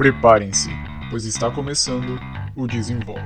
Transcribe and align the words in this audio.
Preparem-se, 0.00 0.70
pois 1.10 1.26
está 1.26 1.50
começando 1.50 2.18
o 2.56 2.66
Desenvolve. 2.66 3.20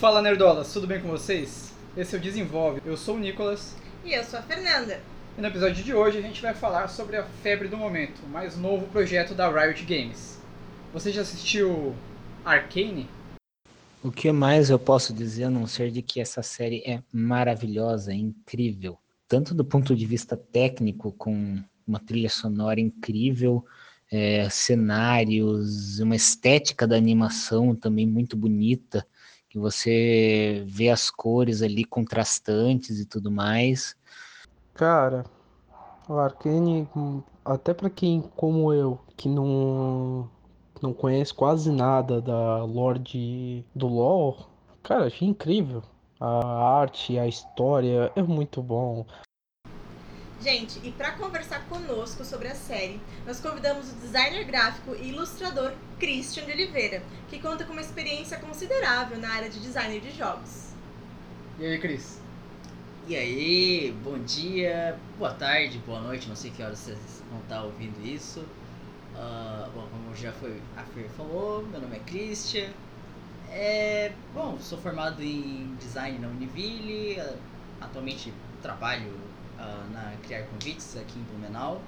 Fala 0.00 0.20
nerdolas, 0.20 0.72
tudo 0.72 0.88
bem 0.88 1.00
com 1.00 1.06
vocês? 1.06 1.72
Esse 1.96 2.16
é 2.16 2.18
o 2.18 2.20
Desenvolve. 2.20 2.82
Eu 2.84 2.96
sou 2.96 3.14
o 3.14 3.18
Nicolas 3.20 3.76
E 4.04 4.12
eu 4.12 4.24
sou 4.24 4.40
a 4.40 4.42
Fernanda. 4.42 5.00
e 5.38 5.40
no 5.40 5.46
episódio 5.46 5.84
de 5.84 5.94
hoje 5.94 6.18
a 6.18 6.22
gente 6.22 6.42
vai 6.42 6.52
falar 6.52 6.88
sobre 6.88 7.16
a 7.16 7.22
febre 7.44 7.68
do 7.68 7.76
momento, 7.76 8.20
o 8.24 8.28
mais 8.28 8.56
novo 8.56 8.88
projeto 8.88 9.36
da 9.36 9.48
Riot 9.48 9.84
Games. 9.84 10.39
Você 10.92 11.12
já 11.12 11.22
assistiu 11.22 11.94
Arcane? 12.44 13.08
O 14.02 14.10
que 14.10 14.32
mais 14.32 14.70
eu 14.70 14.78
posso 14.78 15.14
dizer 15.14 15.44
a 15.44 15.50
não 15.50 15.64
ser 15.64 15.92
de 15.92 16.02
que 16.02 16.20
essa 16.20 16.42
série 16.42 16.82
é 16.84 17.00
maravilhosa, 17.12 18.10
é 18.10 18.16
incrível, 18.16 18.98
tanto 19.28 19.54
do 19.54 19.64
ponto 19.64 19.94
de 19.94 20.04
vista 20.04 20.36
técnico, 20.36 21.12
com 21.12 21.62
uma 21.86 22.00
trilha 22.00 22.28
sonora 22.28 22.80
incrível, 22.80 23.64
é, 24.10 24.48
cenários, 24.50 26.00
uma 26.00 26.16
estética 26.16 26.88
da 26.88 26.96
animação 26.96 27.72
também 27.76 28.06
muito 28.06 28.36
bonita, 28.36 29.06
que 29.48 29.60
você 29.60 30.64
vê 30.66 30.88
as 30.88 31.08
cores 31.08 31.62
ali 31.62 31.84
contrastantes 31.84 32.98
e 32.98 33.06
tudo 33.06 33.30
mais. 33.30 33.94
Cara, 34.74 35.24
o 36.08 36.14
Arcane, 36.14 36.88
hum, 36.96 37.22
até 37.44 37.72
pra 37.72 37.88
quem 37.88 38.22
como 38.34 38.72
eu, 38.72 38.98
que 39.16 39.28
não 39.28 40.28
não 40.82 40.92
conhece 40.92 41.32
quase 41.32 41.70
nada 41.70 42.20
da 42.20 42.64
lore 42.64 43.64
do 43.74 43.86
LoL, 43.86 44.48
cara, 44.82 45.06
achei 45.06 45.28
incrível. 45.28 45.82
A 46.18 46.80
arte, 46.80 47.18
a 47.18 47.26
história 47.26 48.12
é 48.14 48.22
muito 48.22 48.62
bom. 48.62 49.06
Gente, 50.40 50.80
e 50.82 50.90
para 50.90 51.12
conversar 51.12 51.66
conosco 51.68 52.24
sobre 52.24 52.48
a 52.48 52.54
série, 52.54 52.98
nós 53.26 53.40
convidamos 53.40 53.92
o 53.92 53.94
designer 53.96 54.44
gráfico 54.44 54.94
e 54.94 55.08
ilustrador 55.08 55.72
Christian 55.98 56.46
de 56.46 56.52
Oliveira, 56.52 57.02
que 57.28 57.38
conta 57.38 57.64
com 57.64 57.72
uma 57.72 57.82
experiência 57.82 58.38
considerável 58.38 59.18
na 59.18 59.28
área 59.28 59.50
de 59.50 59.60
design 59.60 60.00
de 60.00 60.10
jogos. 60.12 60.72
E 61.58 61.66
aí, 61.66 61.78
Cris? 61.78 62.20
E 63.06 63.16
aí, 63.16 63.94
bom 64.02 64.18
dia, 64.18 64.98
boa 65.18 65.34
tarde, 65.34 65.78
boa 65.86 66.00
noite, 66.00 66.28
não 66.28 66.36
sei 66.36 66.50
que 66.50 66.62
horas 66.62 66.78
vocês 66.78 67.22
vão 67.30 67.40
estar 67.40 67.62
ouvindo 67.64 68.00
isso. 68.06 68.42
Ah, 69.22 69.68
bom, 69.74 69.86
como 69.90 70.16
já 70.16 70.32
foi 70.32 70.62
a 70.74 70.82
Fer 70.82 71.06
falou, 71.10 71.62
meu 71.66 71.78
nome 71.78 71.96
é 71.96 72.00
Christian. 72.00 72.70
É, 73.50 74.12
bom, 74.34 74.58
sou 74.58 74.78
formado 74.78 75.22
em 75.22 75.76
design 75.78 76.18
na 76.18 76.28
Univille, 76.28 77.20
ah, 77.20 77.34
atualmente 77.82 78.32
trabalho 78.62 79.12
ah, 79.58 79.84
na 79.92 80.16
Criar 80.22 80.44
Convites 80.44 80.96
aqui 80.96 81.18
em 81.18 81.22
Blumenau. 81.24 81.82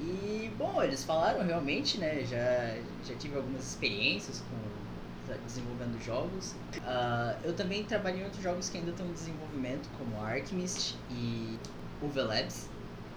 E, 0.00 0.50
bom, 0.58 0.82
eles 0.82 1.04
falaram 1.04 1.46
realmente, 1.46 1.96
né, 1.98 2.24
já, 2.24 2.74
já 3.06 3.14
tive 3.20 3.36
algumas 3.36 3.64
experiências 3.64 4.42
com 4.50 5.36
desenvolvendo 5.46 6.02
jogos. 6.04 6.54
Ah, 6.84 7.36
eu 7.44 7.54
também 7.54 7.84
trabalhei 7.84 8.20
em 8.20 8.24
outros 8.24 8.42
jogos 8.42 8.68
que 8.68 8.78
ainda 8.78 8.90
estão 8.90 9.06
em 9.06 9.12
desenvolvimento, 9.12 9.88
como 9.96 10.20
Archmist 10.24 10.96
e 11.08 11.56
UV 12.02 12.20
Labs. 12.22 12.66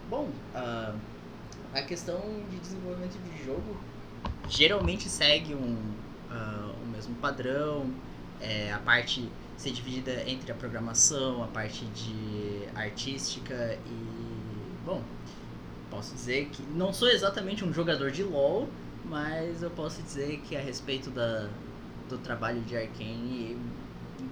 Bom, 0.09 0.29
ah, 0.53 0.93
a 1.73 1.81
questão 1.81 2.19
de 2.49 2.57
desenvolvimento 2.57 3.17
de 3.17 3.45
jogo 3.45 3.77
geralmente 4.49 5.07
segue 5.07 5.53
um, 5.55 5.77
ah, 6.29 6.73
o 6.83 6.87
mesmo 6.87 7.15
padrão. 7.15 7.91
É, 8.39 8.73
a 8.73 8.79
parte 8.79 9.29
ser 9.55 9.71
dividida 9.71 10.27
entre 10.27 10.51
a 10.51 10.55
programação, 10.55 11.43
a 11.43 11.47
parte 11.47 11.85
de 11.85 12.67
artística 12.75 13.77
e. 13.85 14.31
Bom, 14.83 15.03
posso 15.91 16.15
dizer 16.15 16.47
que 16.47 16.63
não 16.63 16.91
sou 16.91 17.07
exatamente 17.07 17.63
um 17.63 17.71
jogador 17.71 18.09
de 18.09 18.23
LoL, 18.23 18.67
mas 19.05 19.61
eu 19.61 19.69
posso 19.69 20.01
dizer 20.01 20.39
que 20.39 20.55
a 20.55 20.59
respeito 20.59 21.11
da, 21.11 21.47
do 22.09 22.17
trabalho 22.17 22.61
de 22.61 22.75
Arkane, 22.75 23.55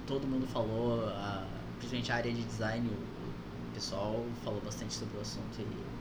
todo 0.08 0.26
mundo 0.26 0.44
falou, 0.48 1.08
a, 1.08 1.46
principalmente 1.78 2.10
a 2.10 2.16
área 2.16 2.32
de 2.32 2.42
design, 2.42 2.88
o 2.88 3.74
pessoal 3.74 4.24
falou 4.42 4.60
bastante 4.60 4.92
sobre 4.92 5.16
o 5.18 5.20
assunto 5.20 5.60
e 5.60 5.99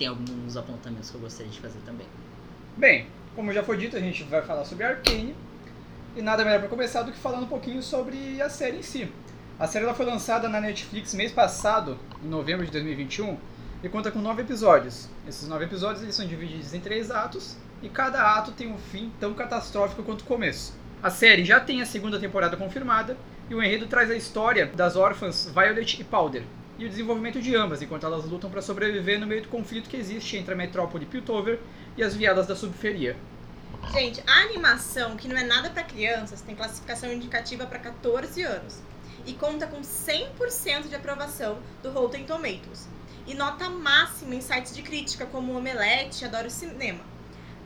tem 0.00 0.08
alguns 0.08 0.56
apontamentos 0.56 1.10
que 1.10 1.16
eu 1.16 1.20
gostaria 1.20 1.52
de 1.52 1.60
fazer 1.60 1.78
também. 1.84 2.06
Bem, 2.74 3.06
como 3.36 3.52
já 3.52 3.62
foi 3.62 3.76
dito, 3.76 3.98
a 3.98 4.00
gente 4.00 4.24
vai 4.24 4.40
falar 4.40 4.64
sobre 4.64 4.82
Arcane. 4.82 5.36
E 6.16 6.22
nada 6.22 6.42
melhor 6.42 6.58
para 6.58 6.70
começar 6.70 7.02
do 7.02 7.12
que 7.12 7.18
falando 7.18 7.42
um 7.42 7.48
pouquinho 7.48 7.82
sobre 7.82 8.40
a 8.40 8.48
série 8.48 8.78
em 8.78 8.82
si. 8.82 9.12
A 9.58 9.66
série 9.66 9.84
ela 9.84 9.92
foi 9.92 10.06
lançada 10.06 10.48
na 10.48 10.58
Netflix 10.58 11.12
mês 11.12 11.30
passado, 11.30 11.98
em 12.24 12.28
novembro 12.28 12.64
de 12.64 12.72
2021, 12.72 13.36
e 13.82 13.88
conta 13.90 14.10
com 14.10 14.18
nove 14.20 14.40
episódios. 14.40 15.06
Esses 15.28 15.46
nove 15.46 15.66
episódios 15.66 16.02
eles 16.02 16.14
são 16.14 16.26
divididos 16.26 16.72
em 16.72 16.80
três 16.80 17.10
atos, 17.10 17.58
e 17.82 17.88
cada 17.90 18.36
ato 18.38 18.52
tem 18.52 18.72
um 18.72 18.78
fim 18.78 19.12
tão 19.20 19.34
catastrófico 19.34 20.02
quanto 20.02 20.22
o 20.22 20.24
começo. 20.24 20.72
A 21.02 21.10
série 21.10 21.44
já 21.44 21.60
tem 21.60 21.82
a 21.82 21.86
segunda 21.86 22.18
temporada 22.18 22.56
confirmada, 22.56 23.18
e 23.50 23.54
o 23.54 23.62
enredo 23.62 23.86
traz 23.86 24.10
a 24.10 24.16
história 24.16 24.64
das 24.64 24.96
órfãs 24.96 25.52
Violet 25.54 26.00
e 26.00 26.04
Powder, 26.04 26.42
e 26.80 26.86
o 26.86 26.88
desenvolvimento 26.88 27.42
de 27.42 27.54
ambas, 27.54 27.82
enquanto 27.82 28.06
elas 28.06 28.24
lutam 28.24 28.48
para 28.48 28.62
sobreviver 28.62 29.20
no 29.20 29.26
meio 29.26 29.42
do 29.42 29.48
conflito 29.48 29.90
que 29.90 29.98
existe 29.98 30.38
entre 30.38 30.54
a 30.54 30.56
metrópole 30.56 31.04
Piltover 31.04 31.60
e 31.94 32.02
as 32.02 32.16
viadas 32.16 32.46
da 32.46 32.56
subferia. 32.56 33.18
Gente, 33.92 34.22
a 34.26 34.40
animação, 34.44 35.14
que 35.14 35.28
não 35.28 35.36
é 35.36 35.44
nada 35.44 35.68
para 35.68 35.82
crianças, 35.82 36.40
tem 36.40 36.56
classificação 36.56 37.12
indicativa 37.12 37.66
para 37.66 37.78
14 37.78 38.42
anos 38.42 38.78
e 39.26 39.34
conta 39.34 39.66
com 39.66 39.82
100% 39.82 40.88
de 40.88 40.94
aprovação 40.94 41.58
do 41.82 41.90
Rotten 41.90 42.24
Tomatoes 42.24 42.88
e 43.26 43.34
nota 43.34 43.68
máxima 43.68 44.34
em 44.34 44.40
sites 44.40 44.74
de 44.74 44.80
crítica 44.80 45.26
como 45.26 45.54
Omelete 45.54 46.24
e 46.24 46.26
Adoro 46.26 46.48
Cinema. 46.48 47.09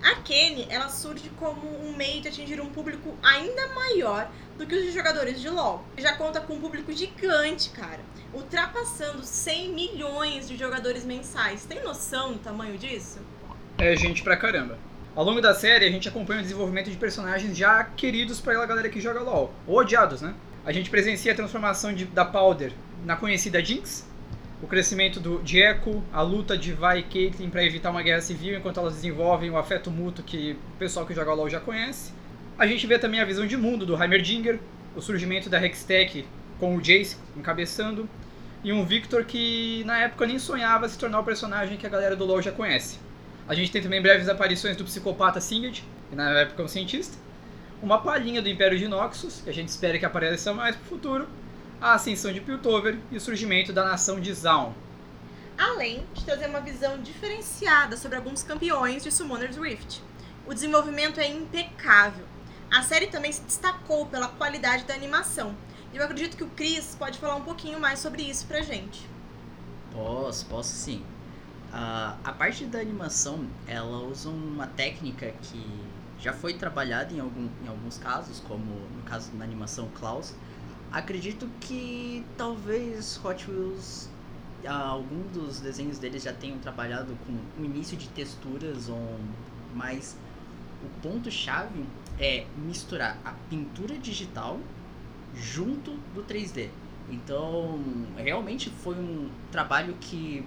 A 0.05 0.17
Kenny, 0.17 0.67
ela 0.69 0.89
surge 0.91 1.31
como 1.39 1.67
um 1.83 1.97
meio 1.97 2.21
de 2.21 2.29
atingir 2.29 2.61
um 2.61 2.67
público 2.69 3.17
ainda 3.23 3.69
maior 3.69 4.31
do 4.59 4.67
que 4.67 4.75
os 4.75 4.93
jogadores 4.93 5.41
de 5.41 5.49
LoL. 5.49 5.83
Já 5.97 6.15
conta 6.17 6.41
com 6.41 6.55
um 6.55 6.61
público 6.61 6.93
gigante, 6.93 7.71
cara, 7.71 8.01
ultrapassando 8.35 9.23
100 9.25 9.73
milhões 9.73 10.47
de 10.47 10.57
jogadores 10.59 11.05
mensais. 11.05 11.65
Tem 11.65 11.83
noção 11.83 12.35
do 12.35 12.39
tamanho 12.39 12.77
disso? 12.77 13.19
É 13.79 13.97
gente 13.97 14.23
pra 14.23 14.37
caramba. 14.37 14.79
Ao 15.17 15.25
longo 15.25 15.41
da 15.41 15.55
série, 15.55 15.87
a 15.87 15.91
gente 15.91 16.09
acompanha 16.09 16.41
o 16.41 16.43
desenvolvimento 16.43 16.91
de 16.91 16.97
personagens 16.97 17.57
já 17.57 17.83
queridos 17.85 18.41
pela 18.41 18.67
galera 18.67 18.89
que 18.89 19.01
joga 19.01 19.21
LoL, 19.21 19.53
ou 19.67 19.79
odiados, 19.79 20.21
né? 20.21 20.35
A 20.67 20.73
gente 20.73 20.91
presencia 20.91 21.33
a 21.33 21.37
transformação 21.37 21.95
de- 21.95 22.05
da 22.05 22.25
Powder 22.25 22.73
na 23.05 23.17
conhecida 23.17 23.65
Jinx, 23.65 24.05
o 24.65 24.67
crescimento 24.67 25.21
do, 25.21 25.43
de 25.43 25.59
Echo, 25.59 26.03
a 26.11 26.23
luta 26.23 26.57
de 26.57 26.73
Vi 26.73 26.99
e 26.99 27.03
Caitlyn 27.03 27.51
para 27.51 27.63
evitar 27.63 27.91
uma 27.91 28.03
guerra 28.03 28.23
civil 28.23 28.57
enquanto 28.57 28.81
elas 28.81 28.95
desenvolvem 28.95 29.51
o 29.51 29.59
afeto 29.59 29.91
mútuo 29.91 30.25
que 30.25 30.57
o 30.75 30.79
pessoal 30.79 31.05
que 31.05 31.13
joga 31.13 31.35
LoL 31.35 31.51
já 31.51 31.61
conhece. 31.61 32.15
A 32.59 32.67
gente 32.67 32.87
vê 32.87 32.99
também 32.99 33.21
a 33.21 33.27
visão 33.27 33.47
de 33.47 33.59
mundo 33.59 33.85
do 33.85 33.95
Heimerdinger, 33.95 34.59
o 34.97 35.03
surgimento 35.03 35.51
da 35.51 35.63
Hextech 35.63 36.27
com 36.59 36.75
o 36.77 36.81
Jace 36.81 37.19
encabeçando, 37.37 38.09
e 38.63 38.73
um 38.73 38.87
Victor 38.87 39.25
que 39.25 39.85
na 39.85 39.99
época 39.99 40.27
nem 40.27 40.39
sonhava 40.39 40.89
se 40.89 40.99
tornar 40.99 41.21
o 41.21 41.25
personagem 41.25 41.77
que 41.77 41.87
a 41.87 41.91
galera 41.91 42.17
do 42.17 42.25
LoL 42.25 42.41
já 42.41 42.51
conhece. 42.51 42.99
A 43.47 43.55
gente 43.55 43.71
tem 43.71 43.83
também 43.83 44.01
breves 44.01 44.31
aparições 44.31 44.79
do 44.79 44.85
psicopata 44.85 45.43
Singed, 45.43 45.85
que 46.09 46.17
na 46.17 46.31
época 46.39 46.63
é 46.63 46.65
um 46.65 46.69
cientista. 46.69 47.19
Uma 47.83 48.01
palhinha 48.01 48.41
do 48.41 48.49
Império 48.49 48.79
de 48.79 48.89
Noxus, 48.89 49.43
que 49.45 49.51
a 49.51 49.53
gente 49.53 49.69
espera 49.69 49.99
que 49.99 50.07
apareça 50.07 50.55
mais 50.55 50.75
pro 50.75 50.87
futuro. 50.87 51.29
A 51.85 51.97
ascensão 51.97 52.33
de 52.33 52.41
Piltover 52.41 52.99
e 53.11 53.17
o 53.19 53.21
surgimento 53.21 53.71
da 53.71 53.85
nação 53.85 54.19
de 54.19 54.33
Zaun. 54.33 54.73
além 55.59 56.03
de 56.15 56.25
trazer 56.25 56.47
uma 56.47 56.63
visão 56.63 56.97
diferenciada 57.03 57.95
sobre 57.99 58.17
alguns 58.17 58.43
campeões 58.43 59.03
de 59.03 59.13
Summoner's 59.13 59.59
Rift. 59.59 60.01
O 60.47 60.55
desenvolvimento 60.55 61.21
é 61.21 61.29
impecável. 61.29 62.25
A 62.73 62.83
série 62.83 63.09
também 63.09 63.31
se 63.31 63.43
destacou 63.43 64.07
pela 64.07 64.29
qualidade 64.29 64.85
da 64.85 64.95
animação. 64.95 65.55
E 65.93 65.99
eu 65.99 66.03
acredito 66.03 66.39
que 66.39 66.45
o 66.45 66.49
Chris 66.49 66.97
pode 66.99 67.19
falar 67.19 67.35
um 67.35 67.45
pouquinho 67.45 67.79
mais 67.79 67.99
sobre 67.99 68.23
isso 68.23 68.47
pra 68.47 68.63
gente. 68.63 69.07
Posso, 69.93 70.47
posso 70.47 70.75
sim. 70.75 71.05
Ah, 71.71 72.17
a 72.25 72.33
parte 72.33 72.65
da 72.65 72.79
animação, 72.81 73.47
ela 73.67 73.99
usa 73.99 74.31
uma 74.31 74.69
técnica 74.69 75.35
que 75.43 75.63
já 76.19 76.33
foi 76.33 76.55
trabalhada 76.55 77.13
em, 77.13 77.21
algum, 77.21 77.47
em 77.63 77.69
alguns 77.69 77.99
casos, 77.99 78.41
como 78.41 78.65
no 78.65 79.03
caso 79.03 79.31
da 79.33 79.45
animação 79.45 79.87
Klaus. 79.99 80.35
Acredito 80.95 81.49
que 81.61 82.25
talvez 82.39 83.21
Hot 83.25 83.51
Wheels, 83.51 84.09
ah, 84.65 84.91
algum 84.91 85.23
dos 85.33 85.59
desenhos 85.59 85.99
deles 85.99 86.23
já 86.23 86.33
tenham 86.33 86.57
trabalhado 86.59 87.19
com 87.27 87.33
o 87.61 87.65
início 87.65 87.97
de 87.97 88.07
texturas, 88.11 88.89
mas 89.75 90.17
o 90.85 91.01
ponto-chave 91.03 91.85
é 92.17 92.47
misturar 92.57 93.19
a 93.25 93.33
pintura 93.51 93.99
digital 93.99 94.61
junto 95.35 95.91
do 96.15 96.23
3D. 96.23 96.71
Então, 97.11 97.77
realmente 98.17 98.71
foi 98.71 98.95
um 98.95 99.29
trabalho 99.51 99.97
que 100.01 100.47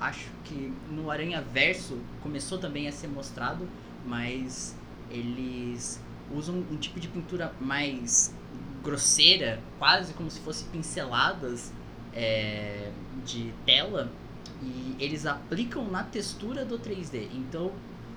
acho 0.00 0.30
que 0.44 0.72
no 0.90 1.10
Aranha 1.10 1.42
Verso 1.42 1.98
começou 2.22 2.56
também 2.56 2.88
a 2.88 2.92
ser 2.92 3.08
mostrado, 3.08 3.68
mas 4.06 4.74
eles 5.10 6.00
usam 6.34 6.64
um 6.70 6.76
tipo 6.78 6.98
de 6.98 7.06
pintura 7.06 7.52
mais 7.60 8.34
grosseira, 8.84 9.60
quase 9.78 10.12
como 10.12 10.30
se 10.30 10.40
fosse 10.40 10.64
pinceladas 10.64 11.72
é, 12.12 12.90
de 13.24 13.52
tela, 13.64 14.10
e 14.62 14.96
eles 14.98 15.26
aplicam 15.26 15.90
na 15.90 16.02
textura 16.02 16.64
do 16.64 16.78
3D. 16.78 17.28
Então, 17.32 17.72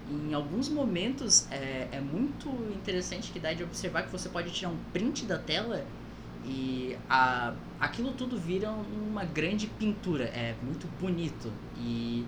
em 0.09 0.33
alguns 0.33 0.69
momentos 0.69 1.47
é, 1.51 1.87
é 1.91 1.99
muito 1.99 2.49
interessante 2.73 3.31
que 3.31 3.39
dá 3.39 3.53
de 3.53 3.63
observar 3.63 4.03
que 4.03 4.11
você 4.11 4.29
pode 4.29 4.51
tirar 4.51 4.69
um 4.69 4.77
print 4.93 5.25
da 5.25 5.37
tela 5.37 5.85
e 6.45 6.97
a, 7.09 7.53
aquilo 7.79 8.13
tudo 8.13 8.37
vira 8.37 8.69
uma 8.71 9.25
grande 9.25 9.67
pintura. 9.67 10.25
É 10.25 10.55
muito 10.63 10.87
bonito. 10.99 11.51
E 11.77 12.25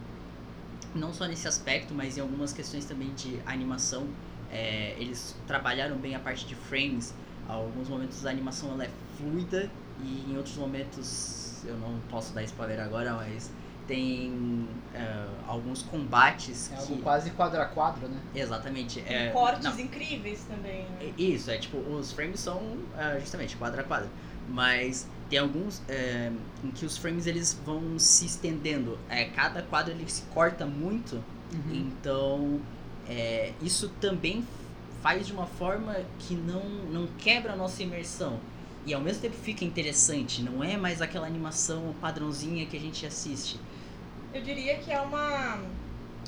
não 0.94 1.14
só 1.14 1.26
nesse 1.26 1.48
aspecto, 1.48 1.94
mas 1.94 2.18
em 2.18 2.22
algumas 2.22 2.52
questões 2.52 2.86
também 2.86 3.14
de 3.14 3.40
animação. 3.46 4.08
É, 4.52 4.96
eles 4.98 5.36
trabalharam 5.46 5.96
bem 5.98 6.16
a 6.16 6.20
parte 6.20 6.46
de 6.46 6.56
frames. 6.56 7.14
Alguns 7.50 7.90
momentos 7.90 8.26
a 8.26 8.30
animação 8.30 8.72
ela 8.74 8.86
é 8.86 8.90
fluida 9.18 9.70
e 10.04 10.32
em 10.32 10.38
outros 10.38 10.56
momentos 10.56 11.64
eu 11.66 11.76
não 11.78 12.00
posso 12.10 12.34
dar 12.34 12.44
spoiler 12.44 12.80
agora, 12.80 13.14
mas 13.16 13.52
tem 13.88 14.68
é, 14.94 15.26
alguns 15.48 15.82
combates 15.82 16.72
É 16.72 16.76
que 16.76 16.82
algo 16.82 17.02
quase 17.02 17.32
quadro 17.32 17.60
a 17.60 17.66
quadro, 17.66 18.08
né? 18.08 18.20
exatamente 18.36 19.00
é, 19.00 19.32
cortes 19.32 19.64
não, 19.64 19.80
incríveis 19.80 20.44
também. 20.44 20.84
Né? 20.84 21.12
isso, 21.18 21.50
é 21.50 21.58
tipo, 21.58 21.78
os 21.78 22.12
frames 22.12 22.40
são 22.40 22.62
ah, 22.96 23.18
justamente 23.20 23.58
quadro 23.58 23.82
a 23.82 23.84
quadro. 23.84 24.10
Mas 24.48 25.08
tem 25.28 25.40
alguns 25.40 25.82
é, 25.88 26.32
em 26.64 26.70
que 26.70 26.86
os 26.86 26.98
frames 26.98 27.26
eles 27.26 27.60
vão 27.66 27.98
se 27.98 28.28
estendendo. 28.28 28.98
É, 29.10 29.26
cada 29.26 29.64
quadro 29.64 29.92
ele 29.92 30.08
se 30.08 30.22
corta 30.34 30.68
muito. 30.68 31.16
Uhum. 31.52 31.74
Então 31.74 32.62
é, 33.08 33.54
isso 33.60 33.90
também 34.00 34.46
faz 35.02 35.28
de 35.28 35.34
uma 35.34 35.46
forma 35.46 35.96
que 36.20 36.34
não, 36.34 36.64
não 36.92 37.08
quebra 37.18 37.54
a 37.54 37.56
nossa 37.56 37.82
imersão. 37.84 38.40
E 38.86 38.94
ao 38.94 39.02
mesmo 39.02 39.22
tempo 39.22 39.36
fica 39.36 39.64
interessante. 39.64 40.42
Não 40.42 40.64
é 40.64 40.78
mais 40.78 41.02
aquela 41.02 41.28
animação 41.28 41.94
padrãozinha 42.02 42.66
que 42.66 42.78
a 42.78 42.80
gente 42.80 43.06
assiste. 43.06 43.60
Eu 44.34 44.42
diria 44.42 44.78
que 44.78 44.92
é 44.92 45.00
uma 45.00 45.60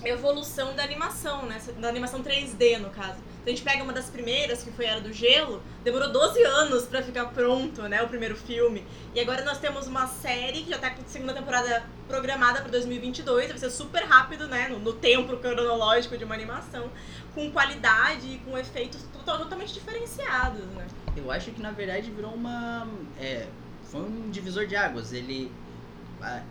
evolução 0.04 0.76
da 0.76 0.84
animação, 0.84 1.46
né? 1.46 1.62
Da 1.80 1.88
animação 1.90 2.24
3D, 2.24 2.78
no 2.80 2.90
caso. 2.90 3.18
Se 3.44 3.50
a 3.50 3.50
gente 3.50 3.64
pega 3.64 3.84
uma 3.84 3.94
das 3.94 4.06
primeiras, 4.10 4.62
que 4.64 4.72
foi 4.72 4.86
Era 4.86 5.02
do 5.02 5.12
Gelo, 5.12 5.62
demorou 5.84 6.12
12 6.12 6.44
anos 6.44 6.84
pra 6.86 7.02
ficar 7.02 7.26
pronto, 7.26 7.82
né? 7.84 8.02
O 8.04 8.08
primeiro 8.08 8.36
filme. 8.36 8.86
E 9.16 9.20
agora 9.20 9.44
nós 9.44 9.58
temos 9.58 9.88
uma 9.88 10.06
série 10.08 10.62
que 10.64 10.70
já 10.70 10.78
tá 10.78 10.92
com 10.92 11.02
a 11.02 11.06
segunda 11.06 11.34
temporada 11.34 11.84
programada 12.08 12.62
pra 12.62 12.70
2022. 12.70 13.50
Vai 13.50 13.58
ser 13.58 13.70
super 13.72 14.04
rápido, 14.04 14.48
né? 14.48 14.68
No, 14.70 14.80
no 14.80 14.94
tempo 14.94 15.36
cronológico 15.38 16.18
de 16.18 16.24
uma 16.24 16.36
animação. 16.36 16.92
Com 17.34 17.52
qualidade 17.52 18.28
e 18.28 18.38
com 18.46 18.58
efeitos 18.58 19.02
to- 19.12 19.38
totalmente 19.38 19.74
diferenciados, 19.74 20.66
né? 20.76 20.86
Eu 21.18 21.32
acho 21.32 21.52
que 21.52 21.62
na 21.62 21.72
verdade 21.72 22.12
virou 22.12 22.34
uma. 22.34 22.88
É, 23.20 23.48
foi 23.86 24.02
um 24.02 24.30
divisor 24.30 24.66
de 24.68 24.76
águas. 24.76 25.14
Ele. 25.14 25.52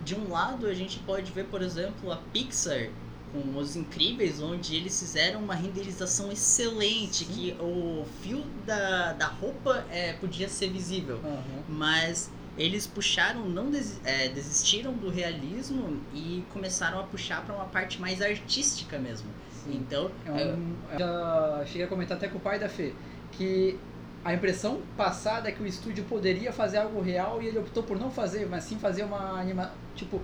De 0.04 0.16
um 0.16 0.28
lado 0.28 0.66
a 0.66 0.74
gente 0.74 0.98
pode 0.98 1.30
ver, 1.30 1.44
por 1.44 1.62
exemplo, 1.62 2.10
a 2.10 2.16
Pixar 2.32 2.88
com 3.32 3.58
Os 3.58 3.76
Incríveis, 3.76 4.40
onde 4.40 4.74
eles 4.74 4.98
fizeram 4.98 5.40
uma 5.40 5.54
renderização 5.54 6.30
excelente, 6.32 7.24
que 7.24 7.56
o 7.60 8.04
fio 8.22 8.42
da, 8.66 9.12
da 9.12 9.26
roupa 9.26 9.84
é, 9.90 10.14
podia 10.14 10.48
ser 10.48 10.68
visível. 10.70 11.16
Uhum. 11.22 11.62
Mas 11.68 12.30
eles 12.58 12.86
puxaram, 12.86 13.48
não 13.48 13.70
desi- 13.70 14.00
é, 14.04 14.28
desistiram 14.28 14.92
do 14.92 15.08
realismo 15.08 16.00
e 16.12 16.44
começaram 16.52 16.98
a 17.00 17.04
puxar 17.04 17.44
para 17.44 17.54
uma 17.54 17.66
parte 17.66 18.00
mais 18.00 18.20
artística 18.20 18.98
mesmo. 18.98 19.28
Então, 19.68 20.10
É 20.26 20.30
um, 20.54 20.74
já 20.98 21.62
cheguei 21.66 21.84
a 21.84 21.86
comentar 21.86 22.16
até 22.16 22.28
com 22.28 22.38
o 22.38 22.40
pai 22.40 22.58
da 22.58 22.68
Fê 22.68 22.92
que 23.32 23.78
a 24.24 24.34
impressão 24.34 24.80
passada 24.96 25.48
é 25.48 25.52
que 25.52 25.62
o 25.62 25.66
estúdio 25.66 26.04
poderia 26.04 26.52
fazer 26.52 26.78
algo 26.78 27.00
real 27.00 27.40
e 27.42 27.46
ele 27.46 27.58
optou 27.58 27.82
por 27.82 27.98
não 27.98 28.10
fazer, 28.10 28.46
mas 28.48 28.64
sim 28.64 28.78
fazer 28.78 29.04
uma 29.04 29.38
anima, 29.40 29.70
tipo, 29.94 30.20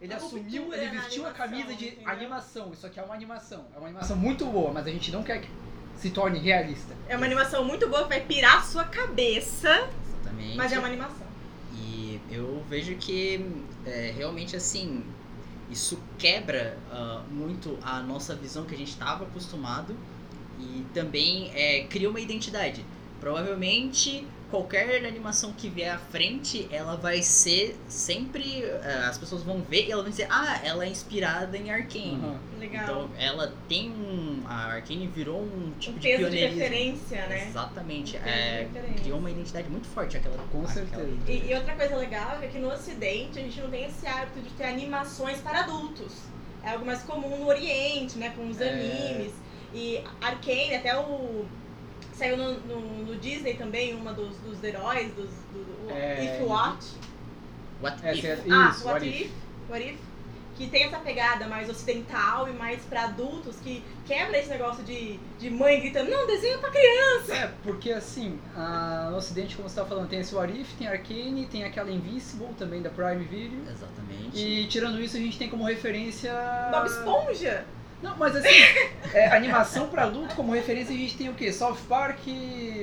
ele 0.00 0.12
Uma 0.14 0.26
assumiu, 0.26 0.72
ele 0.74 0.86
na 0.86 1.02
vestiu 1.02 1.26
a 1.26 1.32
camisa 1.32 1.74
de 1.74 1.88
entendeu? 1.88 2.08
animação. 2.08 2.72
Isso 2.72 2.86
aqui 2.86 3.00
é 3.00 3.02
uma 3.02 3.14
animação, 3.14 3.64
é 3.74 3.78
uma 3.78 3.88
animação 3.88 4.16
muito 4.16 4.44
boa, 4.46 4.72
mas 4.72 4.86
a 4.86 4.90
gente 4.90 5.10
não 5.10 5.22
quer 5.22 5.40
que 5.40 5.48
se 5.96 6.10
torne 6.10 6.38
realista. 6.38 6.94
É 7.08 7.16
uma 7.16 7.26
animação 7.26 7.64
muito 7.64 7.88
boa 7.88 8.04
que 8.04 8.08
vai 8.08 8.20
pirar 8.20 8.58
a 8.58 8.62
sua 8.62 8.84
cabeça, 8.84 9.88
exatamente. 10.08 10.56
mas 10.56 10.72
é 10.72 10.78
uma 10.78 10.88
animação. 10.88 11.26
E 11.74 12.20
eu 12.30 12.64
vejo 12.68 12.94
que 12.96 13.44
é, 13.84 14.12
realmente 14.16 14.54
assim, 14.54 15.04
isso 15.70 16.00
quebra 16.16 16.78
ah, 16.90 17.22
muito 17.30 17.78
a 17.82 18.00
nossa 18.00 18.34
visão 18.34 18.64
que 18.64 18.74
a 18.74 18.78
gente 18.78 18.90
estava 18.90 19.24
acostumado 19.24 19.96
e 20.58 20.84
também 20.94 21.50
é, 21.54 21.84
cria 21.84 22.08
uma 22.08 22.20
identidade. 22.20 22.84
Provavelmente 23.20 24.24
qualquer 24.50 25.04
animação 25.04 25.52
que 25.52 25.68
vier 25.68 25.94
à 25.94 25.98
frente, 25.98 26.68
ela 26.72 26.96
vai 26.96 27.22
ser 27.22 27.76
sempre. 27.88 28.64
ah, 28.82 29.08
as 29.08 29.18
pessoas 29.18 29.42
vão 29.42 29.60
ver 29.62 29.86
e 29.86 29.92
elas 29.92 30.04
vão 30.04 30.10
dizer, 30.10 30.26
ah, 30.30 30.60
ela 30.64 30.84
é 30.84 30.88
inspirada 30.88 31.56
em 31.56 31.70
Arkane. 31.70 32.12
Uhum. 32.12 32.38
Legal. 32.58 32.82
Então 32.84 33.10
ela 33.18 33.52
tem 33.68 33.90
um. 33.90 34.42
A 34.46 34.72
Arkane 34.74 35.06
virou 35.08 35.40
um 35.42 35.72
tipo 35.78 35.96
um 35.96 36.00
de 36.00 36.08
peso 36.08 36.24
de 36.24 36.30
pioneirismo. 36.30 36.58
referência, 36.60 37.26
né? 37.26 37.46
Exatamente. 37.48 38.16
Um 38.16 38.20
peso 38.20 38.24
de 38.34 38.40
É, 38.40 38.60
referência. 38.62 39.02
criou 39.02 39.18
uma 39.18 39.30
identidade 39.30 39.68
muito 39.68 39.86
forte 39.88 40.16
aquela. 40.16 40.36
Com 40.38 40.62
aquela- 40.62 40.66
certeza. 40.72 41.08
E, 41.28 41.50
e 41.50 41.54
outra 41.54 41.74
coisa 41.74 41.96
legal 41.96 42.38
é 42.42 42.46
que 42.46 42.58
no 42.58 42.72
Ocidente 42.72 43.38
a 43.38 43.42
gente 43.42 43.60
não 43.60 43.70
tem 43.70 43.84
esse 43.84 44.06
hábito 44.06 44.40
de 44.40 44.50
ter 44.50 44.64
animações 44.64 45.38
para 45.40 45.60
adultos. 45.60 46.12
É 46.64 46.70
algo 46.70 46.84
mais 46.84 47.02
comum 47.02 47.38
no 47.38 47.46
Oriente, 47.46 48.18
né? 48.18 48.32
Com 48.36 48.48
os 48.48 48.60
É. 48.60 48.68
animes. 48.70 49.32
E 49.74 50.02
Arcane, 50.20 50.74
até 50.74 50.98
o. 50.98 51.44
Saiu 52.18 52.36
no, 52.36 52.52
no- 52.60 53.04
no 53.06 53.16
Disney 53.16 53.54
também, 53.54 53.94
uma 53.94 54.12
dos, 54.12 54.36
dos 54.38 54.62
heróis, 54.64 55.12
dos, 55.14 55.30
do, 55.52 55.86
o 55.86 55.90
É, 55.90 56.24
If 56.40 56.48
What. 56.48 56.86
What 57.82 58.06
É, 58.06 58.14
if? 58.14 58.20
certo. 58.20 58.52
ah, 58.52 58.70
Isso, 58.70 58.84
What 58.86 59.04
What 59.04 59.06
If. 59.08 59.20
If. 59.26 59.30
What 59.70 59.84
If. 59.84 59.98
Que 60.56 60.66
tem 60.66 60.82
essa 60.86 60.98
pegada 60.98 61.46
mais 61.46 61.70
ocidental 61.70 62.48
e 62.48 62.52
mais 62.52 62.82
para 62.82 63.04
adultos, 63.04 63.54
que 63.62 63.80
quebra 64.04 64.36
esse 64.38 64.48
negócio 64.48 64.82
de, 64.82 65.16
de 65.38 65.48
mãe 65.50 65.78
gritando, 65.78 66.10
não, 66.10 66.26
desenha 66.26 66.58
pra 66.58 66.68
criança. 66.72 67.32
É, 67.32 67.52
porque 67.62 67.92
assim, 67.92 68.40
a, 68.56 69.06
no 69.12 69.18
ocidente, 69.18 69.54
como 69.54 69.68
você 69.68 69.74
estava 69.74 69.88
falando, 69.88 70.08
tem 70.08 70.18
esse 70.18 70.34
What 70.34 70.52
If, 70.60 70.72
tem 70.76 70.88
Arcane, 70.88 71.46
tem 71.46 71.62
aquela 71.62 71.88
Invincible 71.92 72.48
também 72.58 72.82
da 72.82 72.90
Prime 72.90 73.22
Video. 73.24 73.60
Exatamente. 73.70 74.36
E 74.36 74.66
tirando 74.66 75.00
isso, 75.00 75.16
a 75.16 75.20
gente 75.20 75.38
tem 75.38 75.48
como 75.48 75.62
referência. 75.62 76.34
Bob 76.72 76.86
Esponja. 76.88 77.64
Não, 78.02 78.16
mas 78.16 78.36
assim, 78.36 78.48
é, 79.12 79.28
animação 79.28 79.88
pra 79.88 80.04
adulto, 80.04 80.34
como 80.36 80.52
referência, 80.52 80.94
a 80.94 80.98
gente 80.98 81.16
tem 81.16 81.28
o 81.28 81.34
quê? 81.34 81.52
South 81.52 81.76
Park, 81.88 82.20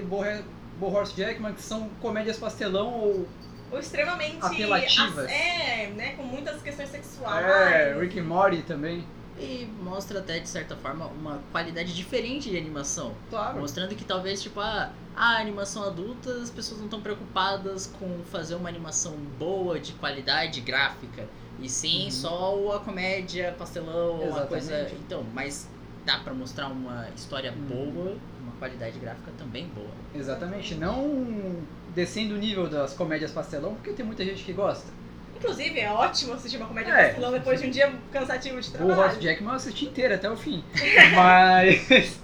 Bohe- 0.10 0.44
Bohorse 0.80 1.16
Jackman, 1.16 1.54
que 1.54 1.62
são 1.62 1.90
comédias 2.02 2.38
pastelão 2.38 2.94
ou. 2.94 3.28
Ou 3.72 3.80
extremamente. 3.80 4.38
Apelativas. 4.42 5.26
as- 5.26 5.32
É, 5.32 5.88
né? 5.96 6.14
Com 6.18 6.24
muitas 6.24 6.62
questões 6.62 6.90
sexuais. 6.90 7.46
É, 7.46 7.98
Rick 8.00 8.20
and 8.20 8.24
Morty 8.26 8.62
também. 8.62 9.06
E 9.38 9.68
mostra 9.82 10.20
até, 10.20 10.40
de 10.40 10.48
certa 10.48 10.76
forma, 10.78 11.08
uma 11.08 11.40
qualidade 11.52 11.94
diferente 11.94 12.50
de 12.50 12.58
animação. 12.58 13.14
Claro. 13.30 13.60
Mostrando 13.60 13.94
que 13.96 14.04
talvez, 14.06 14.42
tipo, 14.42 14.60
a, 14.62 14.92
a 15.16 15.38
animação 15.40 15.84
adulta, 15.84 16.30
as 16.42 16.50
pessoas 16.50 16.78
não 16.80 16.86
estão 16.86 17.02
preocupadas 17.02 17.88
com 18.00 18.20
fazer 18.32 18.56
uma 18.56 18.70
animação 18.70 19.14
boa, 19.38 19.78
de 19.80 19.92
qualidade 19.94 20.62
gráfica. 20.62 21.28
E 21.60 21.70
sim 21.70 22.06
Uhum. 22.06 22.12
só 22.12 22.76
a 22.76 22.80
comédia, 22.80 23.56
pastelão, 23.58 24.20
uma 24.22 24.42
coisa. 24.46 24.90
Então, 24.94 25.24
mas 25.34 25.68
dá 26.06 26.20
pra 26.20 26.34
mostrar 26.34 26.68
uma 26.68 27.08
história 27.16 27.52
Uhum. 27.52 27.92
boa, 27.92 28.18
uma 28.42 28.52
qualidade 28.60 29.00
gráfica 29.00 29.32
também 29.38 29.68
boa. 29.68 29.92
Exatamente. 30.14 30.76
Não 30.76 31.64
descendo 31.94 32.36
o 32.36 32.38
nível 32.38 32.68
das 32.70 32.94
comédias 32.94 33.32
pastelão, 33.32 33.74
porque 33.76 33.92
tem 33.92 34.06
muita 34.06 34.24
gente 34.26 34.44
que 34.44 34.54
gosta. 34.54 34.92
Inclusive, 35.36 35.80
é 35.80 35.92
ótimo 35.92 36.34
assistir 36.34 36.58
uma 36.58 36.68
comédia 36.68 36.94
É. 36.94 37.08
pastelão 37.08 37.32
depois 37.32 37.60
de 37.62 37.68
um 37.68 37.70
dia 37.72 37.94
cansativo 38.12 38.60
de 38.60 38.72
trabalho. 38.72 39.20
Jackman 39.22 39.52
eu 39.52 39.56
assisti 39.56 39.86
inteira 39.86 40.16
até 40.16 40.30
o 40.30 40.36
fim. 40.38 40.64
Mas. 41.14 42.20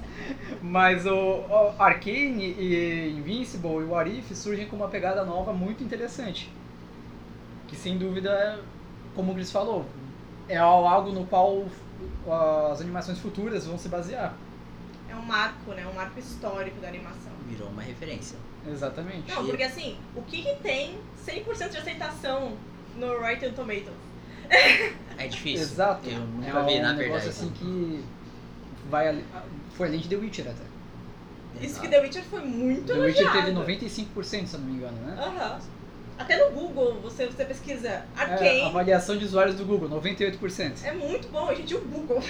Mas 0.62 1.06
o, 1.06 1.14
o 1.14 1.74
Arcane 1.80 2.46
e 2.58 3.10
Invincible 3.18 3.80
e 3.80 3.84
o 3.84 3.96
Arif 3.96 4.34
surgem 4.36 4.68
com 4.68 4.76
uma 4.76 4.88
pegada 4.88 5.26
nova 5.26 5.52
muito 5.52 5.84
interessante. 5.84 6.50
Que 7.68 7.76
sem 7.76 7.98
dúvida, 7.98 8.60
como 9.16 9.32
o 9.32 9.36
Gris 9.36 9.52
falou, 9.52 9.86
é 10.48 10.58
algo 10.58 11.12
no 11.12 11.26
qual 11.26 11.66
as 12.72 12.82
animações 12.82 13.20
futuras 13.20 13.66
vão 13.66 13.78
se 13.78 13.88
basear. 13.90 14.34
É 15.10 15.16
um 15.16 15.22
marco, 15.22 15.72
né? 15.72 15.86
Um 15.86 15.94
marco 15.94 16.20
histórico 16.20 16.80
da 16.80 16.88
animação. 16.88 17.32
Virou 17.48 17.68
uma 17.70 17.82
referência. 17.82 18.38
Exatamente. 18.68 19.30
Não, 19.34 19.46
porque 19.46 19.64
assim, 19.64 19.98
o 20.16 20.22
que, 20.22 20.42
que 20.42 20.56
tem 20.62 20.98
100% 21.28 21.70
de 21.70 21.78
aceitação 21.78 22.54
no 22.98 23.20
Rotten 23.20 23.52
Tomatoes? 23.54 24.12
É 25.18 25.28
difícil. 25.28 25.62
Exato. 25.66 26.10
Eu 26.10 26.20
nunca 26.20 26.48
é 26.60 26.66
vi, 26.66 26.80
um 26.80 26.82
na 26.82 26.94
negócio 26.94 26.98
verdade. 26.98 27.30
assim 27.30 27.50
que 27.52 28.04
vai 28.90 29.08
ali- 29.08 29.26
foi 29.76 29.88
além 29.88 30.00
de 30.00 30.08
The 30.10 30.16
Witcher 30.16 30.46
até. 30.48 30.64
Isso 31.56 31.66
Exato. 31.66 31.82
que 31.82 31.88
The 31.90 32.02
Witcher 32.02 32.24
foi 32.24 32.42
muito 32.42 32.86
The 32.88 33.00
Witcher 33.00 33.22
elogiado. 33.24 33.66
teve 33.66 33.76
95%, 33.78 34.46
se 34.48 34.54
eu 34.56 34.60
não 34.62 34.68
me 34.68 34.74
engano, 34.78 34.98
né? 35.02 35.16
Aham. 35.20 35.60
Até 36.18 36.38
no 36.38 36.52
Google, 36.54 37.00
você, 37.02 37.26
você 37.26 37.46
pesquisa 37.46 37.88
É, 37.88 38.06
Arcane, 38.16 38.62
avaliação 38.62 39.18
de 39.18 39.26
usuários 39.26 39.56
do 39.56 39.66
Google, 39.66 39.90
98%. 39.90 40.84
é, 40.84 40.92
muito 40.94 41.28
bom, 41.30 41.54
gente, 41.56 41.74
o 41.76 41.82
Google. 41.82 42.22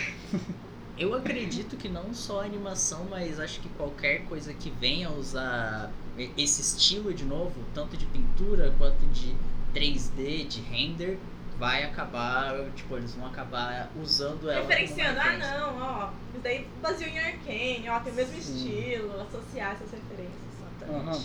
Eu 0.97 1.13
acredito 1.15 1.75
que 1.77 1.89
não 1.89 2.13
só 2.13 2.41
a 2.41 2.45
animação, 2.45 3.05
mas 3.09 3.39
acho 3.39 3.59
que 3.59 3.69
qualquer 3.69 4.23
coisa 4.25 4.53
que 4.53 4.69
venha 4.69 5.09
usar 5.09 5.89
esse 6.37 6.61
estilo 6.61 7.13
de 7.13 7.25
novo, 7.25 7.53
tanto 7.73 7.97
de 7.97 8.05
pintura 8.05 8.73
quanto 8.77 8.99
de 9.07 9.33
3D, 9.73 10.47
de 10.47 10.61
render, 10.61 11.17
vai 11.57 11.83
acabar, 11.83 12.53
tipo, 12.75 12.97
eles 12.97 13.13
vão 13.15 13.25
acabar 13.27 13.89
usando 14.01 14.49
ela. 14.49 14.61
Referenciando, 14.61 15.19
ah 15.19 15.37
não, 15.37 15.77
ó, 15.81 16.09
isso 16.33 16.41
daí 16.43 16.67
baseou 16.81 17.09
em 17.09 17.19
Arcane, 17.19 17.89
ó, 17.89 17.99
tem 17.99 18.13
o 18.13 18.15
mesmo 18.15 18.41
Sim. 18.41 18.53
estilo, 18.55 19.21
associar 19.21 19.73
essas 19.73 19.91
referências. 19.91 20.39
Exatamente. 20.81 21.09
Aham. 21.09 21.21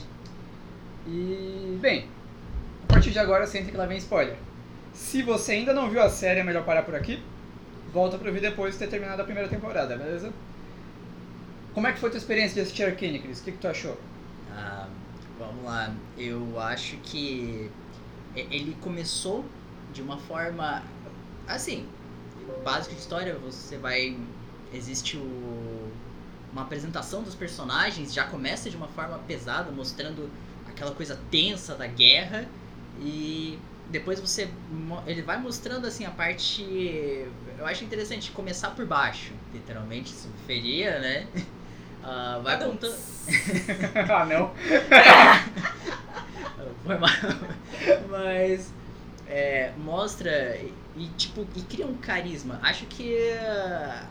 E, 1.06 1.78
bem, 1.80 2.08
a 2.88 2.92
partir 2.92 3.10
de 3.10 3.18
agora 3.18 3.46
senta 3.46 3.70
que 3.70 3.76
lá 3.76 3.86
vem 3.86 3.98
spoiler. 3.98 4.36
Se 4.92 5.22
você 5.22 5.52
ainda 5.52 5.74
não 5.74 5.90
viu 5.90 6.02
a 6.02 6.08
série, 6.08 6.40
é 6.40 6.44
melhor 6.44 6.64
parar 6.64 6.82
por 6.82 6.94
aqui. 6.94 7.22
Volta 7.92 8.16
pra 8.16 8.28
ouvir 8.28 8.40
depois 8.40 8.74
de 8.74 8.78
ter 8.78 8.88
terminado 8.88 9.20
a 9.20 9.24
primeira 9.24 9.48
temporada, 9.48 9.96
beleza? 9.96 10.32
Como 11.74 11.86
é 11.86 11.92
que 11.92 11.98
foi 11.98 12.08
a 12.08 12.12
tua 12.12 12.18
experiência 12.18 12.54
de 12.54 12.60
assistir 12.60 12.84
Arcane, 12.84 13.18
Cris? 13.18 13.40
O 13.40 13.44
que, 13.44 13.52
que 13.52 13.58
tu 13.58 13.68
achou? 13.68 13.98
Ah, 14.50 14.88
vamos 15.38 15.64
lá, 15.64 15.92
eu 16.16 16.58
acho 16.58 16.96
que 16.98 17.70
ele 18.34 18.76
começou 18.80 19.44
de 19.92 20.00
uma 20.00 20.18
forma 20.18 20.82
assim, 21.46 21.86
básico 22.64 22.94
de 22.94 23.00
história, 23.00 23.34
você 23.34 23.76
vai 23.76 24.16
existe 24.72 25.16
o 25.16 25.92
uma 26.56 26.62
apresentação 26.62 27.22
dos 27.22 27.34
personagens, 27.34 28.14
já 28.14 28.24
começa 28.24 28.70
de 28.70 28.76
uma 28.76 28.88
forma 28.88 29.18
pesada, 29.28 29.70
mostrando 29.70 30.30
aquela 30.66 30.92
coisa 30.92 31.20
tensa 31.30 31.74
da 31.74 31.86
guerra 31.86 32.48
e 33.00 33.58
depois 33.90 34.18
você 34.20 34.48
ele 35.06 35.22
vai 35.22 35.38
mostrando 35.38 35.86
assim 35.86 36.04
a 36.04 36.10
parte 36.10 36.62
eu 37.58 37.66
acho 37.66 37.84
interessante 37.84 38.30
começar 38.32 38.70
por 38.70 38.84
baixo, 38.84 39.32
literalmente 39.52 40.10
se 40.10 40.28
feria, 40.46 40.98
né? 40.98 41.26
Ah, 42.08 42.38
vai 42.40 42.56
contando 42.56 42.94
ah, 44.12 44.24
não. 44.26 44.52
Foi 46.84 46.98
mal. 46.98 47.10
Mas 48.08 48.72
é, 49.26 49.72
mostra 49.76 50.56
e, 50.96 51.08
tipo 51.16 51.46
e 51.56 51.62
cria 51.62 51.86
um 51.86 51.94
carisma. 51.96 52.60
Acho 52.62 52.86
que 52.86 53.16
ah, 53.40 54.06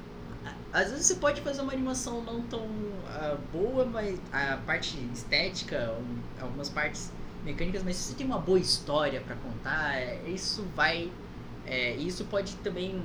às 0.74 0.90
vezes 0.92 1.06
você 1.06 1.16
pode 1.16 1.42
fazer 1.42 1.62
uma 1.62 1.74
animação 1.74 2.22
não 2.22 2.42
tão 2.44 2.68
ah, 3.08 3.38
boa, 3.52 3.86
mas 3.86 4.20
a 4.32 4.58
parte 4.66 4.98
estética, 5.14 5.94
um- 6.00 6.44
algumas 6.44 6.70
partes 6.70 7.12
mecânicas, 7.46 7.84
mas 7.84 7.96
se 7.96 8.12
você 8.12 8.16
tem 8.16 8.26
uma 8.26 8.40
boa 8.40 8.60
história 8.60 9.22
pra 9.22 9.36
contar, 9.36 9.96
é, 9.96 10.22
isso 10.28 10.66
vai 10.76 11.12
é, 11.66 11.96
isso 11.96 12.26
pode 12.26 12.56
também 12.58 13.02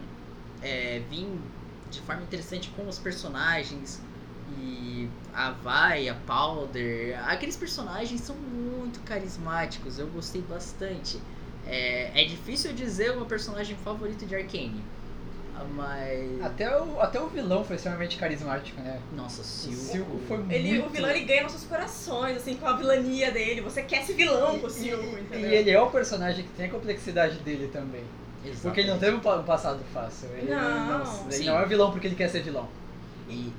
é, 0.62 1.02
vir 1.10 1.28
de 1.90 2.00
forma 2.00 2.22
interessante 2.22 2.70
com 2.70 2.86
os 2.88 2.98
personagens 2.98 4.00
e 4.58 5.08
a 5.32 5.52
Vai, 5.52 6.08
a 6.08 6.14
Powder, 6.14 7.18
aqueles 7.28 7.56
personagens 7.56 8.20
são 8.20 8.36
muito 8.36 9.00
carismáticos, 9.00 9.98
eu 9.98 10.08
gostei 10.08 10.42
bastante. 10.42 11.20
É, 11.66 12.22
é 12.22 12.24
difícil 12.24 12.72
dizer 12.72 13.12
o 13.12 13.16
meu 13.16 13.26
personagem 13.26 13.76
favorito 13.76 14.26
de 14.26 14.34
Arcane, 14.34 14.82
ah, 14.82 14.99
mas. 15.74 16.42
Até 16.42 16.80
o, 16.80 17.00
até 17.00 17.20
o 17.20 17.28
vilão 17.28 17.64
foi 17.64 17.76
extremamente 17.76 18.16
carismático, 18.16 18.80
né? 18.80 19.00
Nossa, 19.14 19.40
O 19.40 19.44
Silco. 19.44 19.76
Silco 19.76 20.20
foi 20.28 20.38
Ele, 20.50 20.68
muito... 20.74 20.86
O 20.86 20.90
vilão 20.90 21.10
ele 21.10 21.24
ganha 21.24 21.42
nossos 21.44 21.64
corações, 21.64 22.36
assim, 22.36 22.54
com 22.56 22.66
a 22.66 22.72
vilania 22.76 23.30
dele. 23.30 23.60
Você 23.60 23.82
quer 23.82 24.02
esse 24.02 24.12
vilão 24.12 24.58
com 24.58 24.66
o 24.66 24.70
Silco, 24.70 25.02
E 25.04 25.20
entendeu? 25.20 25.50
ele 25.50 25.70
é 25.70 25.80
o 25.80 25.90
personagem 25.90 26.44
que 26.44 26.50
tem 26.52 26.66
a 26.66 26.70
complexidade 26.70 27.38
dele 27.38 27.68
também. 27.72 28.04
Porque 28.62 28.80
ele 28.80 28.90
não 28.90 28.98
teve 28.98 29.16
um 29.16 29.20
pa- 29.20 29.38
passado 29.42 29.80
fácil. 29.92 30.28
Ele 30.30 30.50
Não, 30.50 31.02
ele 31.26 31.32
sim. 31.32 31.44
não 31.44 31.58
é 31.58 31.66
vilão 31.66 31.90
porque 31.90 32.06
ele 32.06 32.16
quer 32.16 32.28
ser 32.28 32.42
vilão. 32.42 32.66
E 33.28 33.52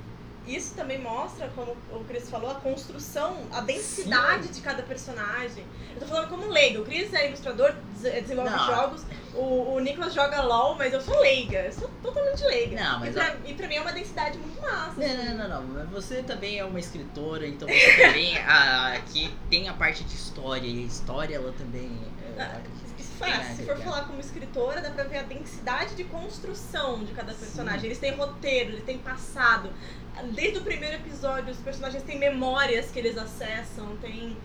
Isso 0.44 0.74
também 0.74 0.98
mostra, 1.00 1.48
como 1.54 1.76
o 1.92 2.02
Chris 2.04 2.28
falou, 2.28 2.50
a 2.50 2.56
construção, 2.56 3.36
a 3.52 3.60
densidade 3.60 4.48
de 4.48 4.60
cada 4.60 4.82
personagem. 4.82 5.64
Eu 5.94 6.00
tô 6.00 6.06
falando 6.06 6.28
como 6.28 6.48
leiga. 6.48 6.80
O 6.80 6.84
Chris 6.84 7.14
é 7.14 7.28
ilustrador, 7.28 7.72
des- 7.94 8.12
desenvolve 8.22 8.50
Não. 8.50 8.66
jogos. 8.66 9.02
O, 9.34 9.74
o 9.74 9.80
Nicolas 9.80 10.12
joga 10.12 10.42
LOL, 10.42 10.74
mas 10.76 10.92
eu 10.92 11.00
sou 11.00 11.18
leiga. 11.20 11.60
Eu 11.60 11.72
sou 11.72 11.90
totalmente 12.02 12.44
leiga. 12.44 12.82
Não, 12.82 13.00
mas 13.00 13.10
e, 13.10 13.12
pra, 13.12 13.36
e 13.46 13.54
pra 13.54 13.66
mim 13.68 13.74
é 13.76 13.80
uma 13.80 13.92
densidade 13.92 14.38
muito 14.38 14.60
massa. 14.60 14.94
Não, 14.96 15.06
assim. 15.06 15.34
não, 15.34 15.48
não, 15.48 15.62
não, 15.62 15.86
Você 15.86 16.22
também 16.22 16.58
é 16.58 16.64
uma 16.64 16.78
escritora, 16.78 17.46
então 17.46 17.66
você 17.66 17.96
também 17.96 18.36
ah, 18.38 18.92
aqui 18.94 19.32
tem 19.48 19.68
a 19.68 19.74
parte 19.74 20.04
de 20.04 20.14
história 20.14 20.66
e 20.66 20.82
a 20.82 20.86
história 20.86 21.36
ela 21.36 21.52
também. 21.52 21.90
é, 22.36 22.42
Ah, 22.42 22.60
a 23.24 23.54
Se 23.54 23.64
for 23.64 23.76
falar 23.76 24.04
como 24.06 24.20
escritora, 24.20 24.80
dá 24.80 24.90
pra 24.90 25.04
ver 25.04 25.18
a 25.18 25.22
densidade 25.22 25.94
de 25.94 26.04
construção 26.04 27.04
de 27.04 27.12
cada 27.12 27.32
personagem. 27.32 27.86
Eles 27.86 27.98
têm 27.98 28.14
roteiro, 28.14 28.72
eles 28.72 28.84
têm 28.84 28.98
passado. 28.98 29.70
Desde 30.34 30.58
o 30.58 30.62
primeiro 30.62 30.96
episódio, 30.96 31.52
os 31.52 31.58
personagens 31.58 32.02
têm 32.02 32.18
memórias 32.18 32.90
que 32.90 32.98
eles 32.98 33.16
acessam, 33.16 33.96
tem. 34.00 34.36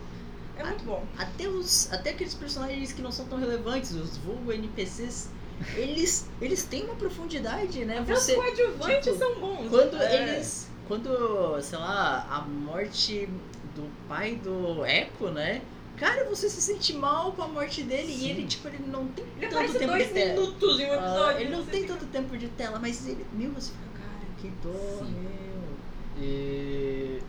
É 0.59 0.63
muito 0.63 0.83
bom. 0.83 1.03
Até 1.17 1.47
os. 1.47 1.91
Até 1.91 2.09
aqueles 2.11 2.33
personagens 2.33 2.91
que 2.91 3.01
não 3.01 3.11
são 3.11 3.25
tão 3.27 3.37
relevantes, 3.39 3.91
os 3.91 4.17
vulgo 4.17 4.51
NPCs, 4.51 5.29
eles. 5.75 6.25
Eles 6.41 6.63
têm 6.63 6.83
uma 6.85 6.95
profundidade, 6.95 7.85
né? 7.85 7.99
Até 7.99 8.15
Você. 8.15 8.31
os 8.33 8.37
coadjuvantes 8.43 9.05
tipo, 9.05 9.17
são 9.17 9.35
bons. 9.39 9.69
Quando 9.69 9.97
É. 10.01 10.33
eles. 10.35 10.67
Quando, 10.87 11.61
sei 11.61 11.77
lá, 11.77 12.25
a 12.29 12.41
morte 12.41 13.27
do 13.75 13.89
pai 14.07 14.35
do 14.35 14.85
Echo, 14.85 15.29
né? 15.31 15.61
Cara, 15.97 16.25
você 16.25 16.47
se 16.47 16.61
sente 16.61 16.93
mal 16.93 17.31
com 17.31 17.41
a 17.41 17.47
morte 17.47 17.81
dele 17.83 18.11
e 18.13 18.17
Sim. 18.19 18.29
ele, 18.29 18.45
tipo, 18.47 18.67
ele 18.67 18.79
não 18.87 19.07
tem 19.07 19.25
Ele 19.39 19.47
tanto 19.47 19.73
tempo 19.73 19.87
dois 19.87 20.07
de 20.07 20.13
tela. 20.13 20.33
minutos 20.41 20.79
em 20.79 20.85
um 20.85 20.91
Ah, 20.91 20.95
episódio. 20.95 21.41
ele 21.41 21.49
não 21.49 21.65
tem 21.65 21.81
fica- 21.81 21.93
tanto 21.95 22.05
tempo 22.05 22.37
de 22.37 22.47
tela, 22.49 22.79
mas 22.79 23.07
ele. 23.07 23.25
Meu, 23.33 23.51
você 23.51 23.71
fica, 23.71 23.99
cara, 23.99 24.25
que 24.39 24.47
dor, 24.63 25.05
Sim. 25.05 25.11
meu. 25.13 26.23
E 26.23 27.19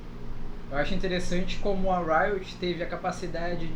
eu 0.70 0.76
acho 0.76 0.94
interessante 0.94 1.58
como 1.58 1.90
a 1.90 1.98
Riot 1.98 2.56
teve 2.56 2.82
a 2.82 2.86
capacidade 2.86 3.70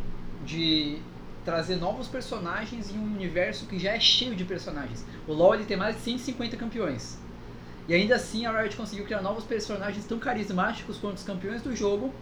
de 0.45 0.99
trazer 1.43 1.75
novos 1.75 2.07
personagens 2.07 2.91
em 2.91 2.97
um 2.97 3.03
universo 3.03 3.65
que 3.65 3.77
já 3.77 3.91
é 3.91 3.99
cheio 3.99 4.35
de 4.35 4.45
personagens. 4.45 5.05
O 5.27 5.33
LoL 5.33 5.55
ele 5.55 5.65
tem 5.65 5.75
mais 5.75 5.95
de 5.95 6.01
150 6.01 6.55
campeões. 6.55 7.17
E 7.87 7.93
ainda 7.93 8.15
assim 8.15 8.45
a 8.45 8.61
Riot 8.61 8.75
conseguiu 8.77 9.05
criar 9.05 9.21
novos 9.21 9.43
personagens 9.43 10.05
tão 10.05 10.19
carismáticos 10.19 10.97
quanto 10.97 11.17
os 11.17 11.23
campeões 11.23 11.61
do 11.61 11.75
jogo 11.75 12.13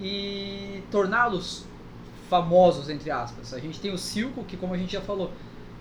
e 0.00 0.82
torná-los 0.90 1.64
famosos, 2.28 2.88
entre 2.88 3.10
aspas. 3.10 3.52
A 3.52 3.58
gente 3.58 3.80
tem 3.80 3.92
o 3.92 3.98
Silco, 3.98 4.44
que 4.44 4.56
como 4.56 4.74
a 4.74 4.76
gente 4.76 4.92
já 4.92 5.00
falou, 5.00 5.32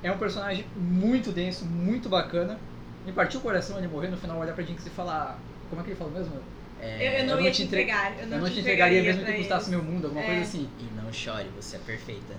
é 0.02 0.12
um 0.12 0.18
personagem 0.18 0.66
muito 0.76 1.32
denso, 1.32 1.66
muito 1.66 2.10
bacana. 2.10 2.60
Me 3.06 3.12
partiu 3.12 3.40
o 3.40 3.44
coração 3.44 3.78
ele 3.78 3.88
morrer 3.88 4.08
no 4.08 4.18
final, 4.18 4.40
olhar 4.40 4.54
pra 4.54 4.64
Jinx 4.64 4.86
e 4.86 4.90
falar... 4.90 5.38
Como 5.70 5.82
é 5.82 5.84
que 5.84 5.92
ele 5.92 5.98
falou 5.98 6.14
mesmo? 6.14 6.34
É, 6.82 7.08
Eu, 7.08 7.12
eu 7.20 7.26
não 7.26 7.34
eu 7.36 7.40
ia 7.40 7.46
não 7.46 7.52
te 7.52 7.56
te 7.58 7.64
entre- 7.64 7.82
entregar. 7.82 8.20
Eu 8.20 8.28
não, 8.28 8.38
Eu 8.38 8.42
não 8.44 8.50
te 8.50 8.56
te 8.56 8.60
entregaria 8.62 9.02
mesmo 9.02 9.26
que 9.26 9.34
custasse 9.34 9.70
meu 9.70 9.82
mundo, 9.84 10.06
alguma 10.06 10.22
É. 10.24 10.26
coisa 10.28 10.42
assim. 10.42 10.70
E 10.80 11.02
não 11.02 11.12
chore, 11.12 11.50
você 11.56 11.78
é 11.78 11.80
perfeita. 11.80 12.34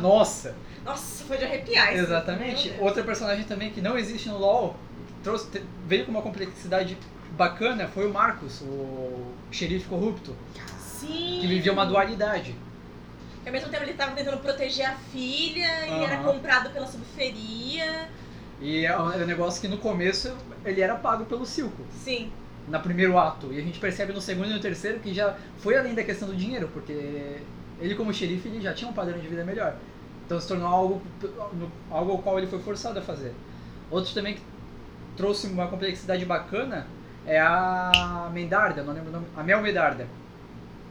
Nossa! 0.00 0.54
Nossa, 0.84 1.24
foi 1.24 1.38
de 1.38 1.44
arrepiar 1.44 1.92
isso. 1.94 2.04
Exatamente. 2.04 2.72
Outra 2.80 3.02
personagem 3.02 3.44
também 3.44 3.70
que 3.70 3.80
não 3.80 3.96
existe 3.98 4.28
no 4.28 4.38
LoL, 4.38 4.76
trouxe, 5.22 5.62
veio 5.86 6.04
com 6.04 6.10
uma 6.10 6.22
complexidade 6.22 6.96
bacana, 7.32 7.88
foi 7.88 8.06
o 8.06 8.12
Marcos, 8.12 8.60
o 8.62 9.32
xerife 9.50 9.86
corrupto, 9.88 10.34
Sim. 10.78 11.38
que 11.40 11.46
vivia 11.46 11.72
uma 11.72 11.84
dualidade. 11.86 12.54
Que 13.42 13.48
ao 13.48 13.52
mesmo 13.52 13.68
tempo 13.70 13.84
ele 13.84 13.94
tava 13.94 14.12
tentando 14.12 14.38
proteger 14.38 14.86
a 14.86 14.94
filha 15.12 15.86
e 15.86 16.04
era 16.04 16.18
comprado 16.18 16.70
pela 16.70 16.86
subferia. 16.86 18.08
E 18.60 18.84
é 18.84 18.98
um 19.00 19.12
é 19.12 19.16
um 19.18 19.26
negócio 19.26 19.60
que 19.60 19.68
no 19.68 19.78
começo 19.78 20.34
ele 20.64 20.80
era 20.80 20.94
pago 20.96 21.24
pelo 21.24 21.46
Silco, 21.46 21.82
Sim. 22.04 22.30
No 22.70 22.80
primeiro 22.80 23.18
ato. 23.18 23.52
E 23.52 23.58
a 23.58 23.62
gente 23.62 23.78
percebe 23.78 24.12
no 24.12 24.20
segundo 24.20 24.50
e 24.50 24.52
no 24.52 24.60
terceiro 24.60 25.00
que 25.00 25.12
já 25.12 25.36
foi 25.58 25.76
além 25.76 25.94
da 25.94 26.02
questão 26.02 26.28
do 26.28 26.36
dinheiro, 26.36 26.68
porque 26.72 27.36
ele 27.80 27.94
como 27.94 28.12
xerife 28.12 28.48
ele 28.48 28.60
já 28.60 28.72
tinha 28.74 28.90
um 28.90 28.94
padrão 28.94 29.18
de 29.18 29.26
vida 29.26 29.44
melhor. 29.44 29.76
Então 30.26 30.38
se 30.38 30.46
tornou 30.46 30.68
algo, 30.68 31.02
algo 31.90 32.12
ao 32.12 32.18
qual 32.18 32.38
ele 32.38 32.46
foi 32.46 32.58
forçado 32.60 32.98
a 32.98 33.02
fazer. 33.02 33.32
Outro 33.90 34.12
também 34.12 34.34
que 34.34 34.42
trouxe 35.16 35.46
uma 35.46 35.66
complexidade 35.66 36.24
bacana 36.24 36.86
é 37.26 37.40
a 37.40 38.30
Mendarda, 38.32 38.82
não 38.82 38.92
lembro 38.92 39.10
o 39.10 39.12
nome, 39.12 39.26
a 39.36 39.42
Mel 39.42 39.62
Medarda, 39.62 40.06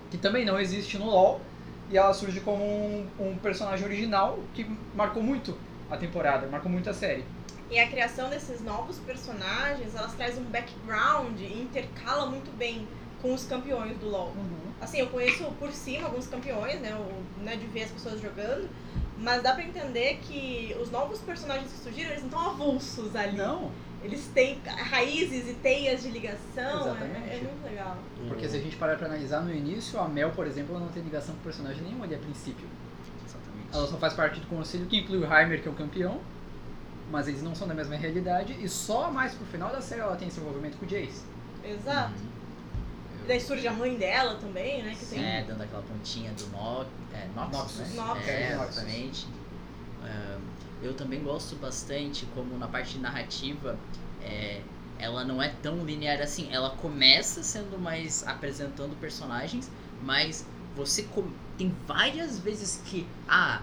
que 0.09 0.17
também 0.17 0.45
não 0.45 0.59
existe 0.59 0.97
no 0.97 1.05
LoL 1.05 1.41
e 1.89 1.97
ela 1.97 2.13
surge 2.13 2.39
como 2.41 2.63
um, 2.63 3.07
um 3.19 3.37
personagem 3.37 3.85
original 3.85 4.39
que 4.53 4.69
marcou 4.95 5.23
muito 5.23 5.57
a 5.89 5.97
temporada, 5.97 6.47
marcou 6.47 6.71
muito 6.71 6.89
a 6.89 6.93
série. 6.93 7.23
E 7.69 7.79
a 7.79 7.87
criação 7.87 8.29
desses 8.29 8.61
novos 8.61 8.97
personagens, 8.99 9.93
elas 9.93 10.13
traz 10.13 10.37
um 10.37 10.43
background 10.43 11.39
e 11.39 11.61
intercala 11.61 12.25
muito 12.25 12.55
bem 12.57 12.87
com 13.21 13.33
os 13.33 13.45
campeões 13.45 13.97
do 13.97 14.09
LoL. 14.09 14.33
Assim, 14.79 14.99
eu 14.99 15.07
conheço 15.07 15.43
por 15.59 15.71
cima 15.71 16.05
alguns 16.05 16.27
campeões, 16.27 16.79
né? 16.79 16.95
O, 16.95 17.43
né 17.43 17.55
de 17.55 17.65
ver 17.67 17.83
as 17.83 17.91
pessoas 17.91 18.21
jogando. 18.21 18.69
Mas 19.17 19.41
dá 19.41 19.53
pra 19.53 19.63
entender 19.63 20.19
que 20.21 20.75
os 20.79 20.91
novos 20.91 21.19
personagens 21.19 21.71
que 21.71 21.79
surgiram, 21.79 22.11
eles 22.11 22.21
não 22.21 22.29
estão 22.29 22.49
avulsos 22.51 23.15
ali. 23.15 23.35
Não, 23.35 23.71
Eles 24.03 24.27
têm 24.27 24.61
raízes 24.63 25.49
e 25.49 25.53
teias 25.55 26.03
de 26.03 26.09
ligação. 26.09 26.81
Exatamente. 26.81 27.29
É, 27.29 27.37
é 27.37 27.41
muito 27.41 27.63
legal. 27.67 27.97
porque 28.27 28.47
se 28.47 28.57
a 28.57 28.59
gente 28.59 28.75
parar 28.77 28.95
pra 28.95 29.07
analisar 29.07 29.41
no 29.41 29.51
início, 29.51 29.99
a 29.99 30.07
Mel, 30.07 30.29
por 30.31 30.45
exemplo, 30.45 30.75
ela 30.75 30.85
não 30.85 30.91
tem 30.91 31.01
ligação 31.01 31.33
com 31.35 31.41
personagem 31.41 31.81
nenhum 31.81 32.03
ali 32.03 32.13
a 32.13 32.19
princípio. 32.19 32.67
Exatamente. 33.25 33.67
Ela 33.73 33.87
só 33.87 33.97
faz 33.97 34.13
parte 34.13 34.39
do 34.39 34.45
conselho 34.45 34.85
que 34.85 34.97
inclui 34.97 35.17
o 35.17 35.23
Heimer, 35.23 35.61
que 35.61 35.67
é 35.67 35.71
o 35.71 35.73
campeão, 35.73 36.21
mas 37.11 37.27
eles 37.27 37.41
não 37.41 37.55
são 37.55 37.67
da 37.67 37.73
mesma 37.73 37.95
realidade 37.95 38.53
e 38.59 38.67
só 38.67 39.09
mais 39.11 39.33
pro 39.33 39.45
final 39.47 39.69
da 39.71 39.81
série 39.81 40.01
ela 40.01 40.15
tem 40.15 40.27
esse 40.27 40.39
envolvimento 40.39 40.77
com 40.77 40.85
o 40.85 40.87
Jace. 40.87 41.23
Exato. 41.63 42.13
Uhum. 42.19 43.23
E 43.23 43.27
daí 43.27 43.39
surge 43.41 43.67
a 43.67 43.73
mãe 43.73 43.95
dela 43.97 44.35
também, 44.35 44.83
né? 44.83 44.95
Que 44.97 45.05
tem... 45.05 45.23
É, 45.23 45.43
dando 45.43 45.61
aquela 45.61 45.83
pontinha 45.83 46.31
do 46.33 46.47
Nox, 46.49 46.87
é, 47.13 47.27
Noxus, 47.35 47.51
Noxus. 47.57 47.77
né? 47.79 47.95
Noxus. 47.95 48.27
É, 48.27 48.51
exatamente. 48.53 49.27
Ah, 50.03 50.37
eu 50.81 50.93
também 50.93 51.23
gosto 51.23 51.55
bastante 51.55 52.25
como 52.35 52.57
na 52.57 52.67
parte 52.67 52.97
narrativa 52.99 53.77
é, 54.21 54.61
ela 54.99 55.23
não 55.23 55.41
é 55.41 55.49
tão 55.61 55.83
linear 55.85 56.21
assim. 56.21 56.49
Ela 56.51 56.69
começa 56.71 57.41
sendo 57.43 57.77
mais 57.79 58.25
apresentando 58.27 58.95
personagens, 58.99 59.69
mas 60.03 60.45
você 60.75 61.03
com- 61.03 61.31
tem 61.57 61.75
várias 61.87 62.39
vezes 62.39 62.81
que 62.85 63.07
ah 63.27 63.61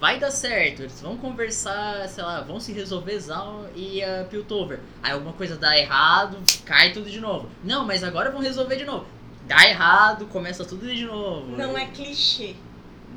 vai 0.00 0.18
dar 0.18 0.30
certo, 0.30 0.82
eles 0.82 1.00
vão 1.00 1.16
conversar, 1.16 2.08
sei 2.08 2.22
lá, 2.24 2.40
vão 2.40 2.58
se 2.60 2.72
resolver 2.72 3.18
Zal 3.18 3.66
e 3.74 4.02
a 4.02 4.24
Piltover. 4.24 4.80
Aí 5.02 5.12
alguma 5.12 5.32
coisa 5.32 5.56
dá 5.56 5.76
errado, 5.78 6.38
cai 6.64 6.92
tudo 6.92 7.10
de 7.10 7.20
novo. 7.20 7.48
Não, 7.64 7.84
mas 7.86 8.02
agora 8.02 8.30
vão 8.30 8.40
resolver 8.40 8.76
de 8.76 8.84
novo. 8.84 9.06
Dá 9.46 9.68
errado, 9.68 10.26
começa 10.26 10.64
tudo 10.64 10.86
de 10.94 11.04
novo. 11.04 11.56
Não 11.56 11.76
é 11.76 11.86
clichê. 11.86 12.54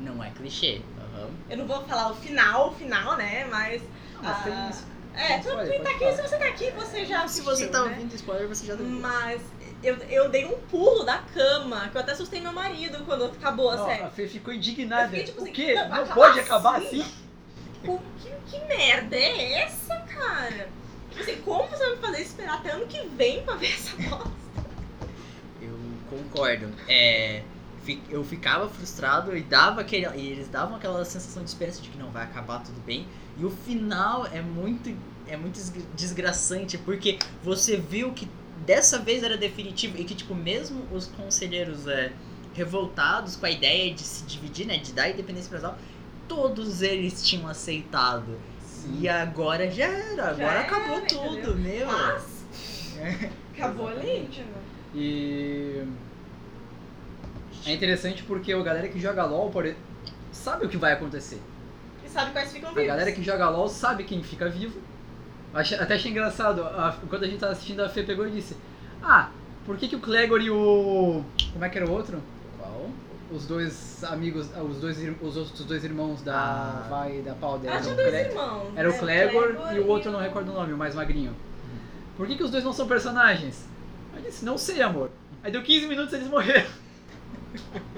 Não 0.00 0.22
é 0.22 0.30
clichê. 0.30 0.80
Aham. 0.98 1.30
Eu 1.48 1.58
não 1.58 1.66
vou 1.66 1.82
falar 1.84 2.10
o 2.10 2.14
final, 2.14 2.70
o 2.70 2.74
final, 2.74 3.16
né? 3.16 3.44
Mas. 3.50 3.82
Mas 4.20 4.36
ah, 4.36 4.42
tem 4.42 4.70
isso. 4.70 4.94
É, 5.14 5.38
tudo 5.38 5.54
Pode, 5.54 5.70
quem 5.70 5.80
tá 5.80 5.90
aqui, 5.90 6.12
se 6.12 6.22
você 6.22 6.36
tá 6.36 6.46
aqui, 6.46 6.70
você 6.72 7.04
já 7.04 7.20
Se 7.20 7.24
assistiu, 7.24 7.44
você 7.44 7.66
tá 7.68 7.84
né? 7.84 7.90
ouvindo 7.90 8.14
spoiler, 8.14 8.48
você 8.48 8.66
já 8.66 8.74
deu. 8.74 8.84
Mas 8.84 9.40
eu, 9.84 9.96
eu 10.08 10.28
dei 10.28 10.44
um 10.44 10.58
pulo 10.70 11.04
da 11.04 11.18
cama, 11.18 11.88
que 11.90 11.96
eu 11.96 12.00
até 12.00 12.12
assustei 12.12 12.40
meu 12.40 12.52
marido 12.52 13.04
quando 13.04 13.24
acabou 13.26 13.70
a 13.70 13.82
Ó, 13.82 13.86
série. 13.86 14.02
a 14.02 14.10
Fê 14.10 14.26
ficou 14.26 14.52
indignada. 14.54 15.04
Eu 15.04 15.08
fiquei, 15.10 15.24
tipo 15.24 15.40
o 15.40 15.42
assim, 15.44 15.52
quê? 15.52 15.74
não, 15.74 15.88
Não, 15.88 16.06
pode 16.08 16.40
acabar 16.40 16.76
acabar 16.76 16.86
assim? 16.86 17.04
Pô, 17.84 17.98
que, 18.20 18.30
que 18.50 18.64
merda 18.66 19.16
é 19.16 19.62
essa, 19.62 19.96
cara? 20.00 20.68
Tipo 21.10 21.22
assim, 21.22 21.36
como 21.42 21.68
você 21.68 21.78
vai 21.84 21.90
me 21.90 22.00
fazer 22.00 22.20
esperar 22.22 22.54
até 22.54 22.70
ano 22.70 22.86
que 22.86 23.06
vem 23.08 23.42
pra 23.44 23.54
ver 23.56 23.72
essa 23.72 23.96
bosta? 23.96 24.30
Eu 25.60 25.78
concordo. 26.10 26.68
É, 26.88 27.42
eu 28.08 28.24
ficava 28.24 28.68
frustrado 28.68 29.36
e 29.36 29.42
dava 29.42 29.82
aquele, 29.82 30.06
e 30.16 30.28
eles 30.28 30.48
davam 30.48 30.76
aquela 30.76 31.04
sensação 31.04 31.42
de 31.42 31.50
esperança 31.50 31.82
de 31.82 31.90
que 31.90 31.98
não 31.98 32.10
vai 32.10 32.24
acabar 32.24 32.60
tudo 32.62 32.80
bem. 32.84 33.06
E 33.36 33.44
o 33.44 33.50
final 33.50 34.26
é 34.26 34.40
muito 34.40 34.94
é 35.26 35.36
muito 35.38 35.54
desgra- 35.54 35.82
desgraçante 35.94 36.76
porque 36.78 37.18
você 37.42 37.76
viu 37.78 38.12
que 38.12 38.28
dessa 38.66 38.98
vez 38.98 39.22
era 39.22 39.36
definitivo 39.36 39.96
e 39.98 40.04
que 40.04 40.14
tipo 40.14 40.34
mesmo 40.34 40.84
os 40.92 41.06
conselheiros 41.06 41.86
é, 41.86 42.12
revoltados 42.54 43.36
com 43.36 43.46
a 43.46 43.50
ideia 43.50 43.92
de 43.92 44.02
se 44.02 44.24
dividir, 44.24 44.66
né, 44.66 44.78
de 44.78 44.92
dar 44.92 45.10
independência 45.10 45.50
para 45.50 45.58
Zal, 45.60 45.78
todos 46.28 46.82
eles 46.82 47.26
tinham 47.26 47.48
aceitado. 47.48 48.38
E 48.98 49.08
agora 49.08 49.70
já 49.70 49.86
era, 49.86 50.28
agora 50.28 50.42
era, 50.44 50.60
acabou 50.60 50.98
entendeu? 50.98 51.42
tudo, 51.42 51.56
meu. 51.56 51.86
Mas. 51.86 52.44
Acabou 53.54 53.88
ali. 53.88 54.28
E 54.94 55.82
é 57.66 57.72
interessante 57.72 58.22
porque 58.22 58.52
a 58.52 58.62
galera 58.62 58.88
que 58.88 59.00
joga 59.00 59.24
LOL 59.24 59.50
por... 59.50 59.74
sabe 60.30 60.66
o 60.66 60.68
que 60.68 60.76
vai 60.76 60.92
acontecer. 60.92 61.40
E 62.04 62.08
sabe 62.08 62.32
quais 62.32 62.52
ficam 62.52 62.70
A 62.70 62.72
vivos. 62.72 62.86
galera 62.86 63.10
que 63.12 63.22
joga 63.22 63.48
LOL 63.48 63.68
sabe 63.68 64.04
quem 64.04 64.22
fica 64.22 64.48
vivo. 64.50 64.80
Achei- 65.54 65.78
Até 65.78 65.94
achei 65.94 66.10
engraçado, 66.10 66.62
a- 66.62 66.96
quando 67.08 67.24
a 67.24 67.26
gente 67.26 67.38
tava 67.38 67.52
assistindo, 67.52 67.80
a 67.82 67.88
Fê 67.88 68.02
pegou 68.02 68.26
e 68.26 68.30
disse: 68.30 68.56
Ah, 69.02 69.30
por 69.64 69.76
que, 69.76 69.88
que 69.88 69.96
o 69.96 70.00
Clegor 70.00 70.40
e 70.40 70.50
o. 70.50 71.22
Como 71.52 71.64
é 71.64 71.68
que 71.68 71.78
era 71.78 71.86
o 71.88 71.92
outro? 71.92 72.20
Qual? 72.58 72.90
Os 73.30 73.46
dois 73.46 74.02
amigos, 74.04 74.48
ah, 74.54 74.62
os 74.62 74.78
dois, 74.78 74.98
os 75.22 75.36
outros 75.36 75.64
dois 75.64 75.84
irmãos 75.84 76.22
da 76.22 76.34
Ah. 76.36 76.86
Vai 76.90 77.18
e 77.18 77.22
da 77.22 77.34
Powder. 77.34 77.68
Ela 77.70 77.76
Era 77.76 77.82
tinha 77.82 77.94
o 77.94 77.96
dois 77.96 78.10
Cle- 78.10 78.20
irmãos. 78.28 78.72
Era 78.76 78.88
o 78.88 78.92
né? 78.92 78.98
Clegor 78.98 79.56
e 79.74 79.78
o 79.80 79.86
outro 79.86 80.08
eu 80.08 80.12
não 80.12 80.20
recordo 80.20 80.50
o 80.50 80.54
nome, 80.54 80.72
o 80.72 80.76
mais 80.76 80.94
magrinho. 80.94 81.34
Por 82.16 82.26
que, 82.26 82.36
que 82.36 82.42
os 82.44 82.50
dois 82.50 82.62
não 82.64 82.72
são 82.72 82.86
personagens? 82.86 83.64
Eu 84.16 84.22
disse, 84.22 84.44
não 84.44 84.56
sei, 84.58 84.80
amor. 84.82 85.10
Aí 85.42 85.50
deu 85.50 85.62
15 85.62 85.86
minutos 85.86 86.12
e 86.12 86.16
eles 86.16 86.28
morreram. 86.28 86.68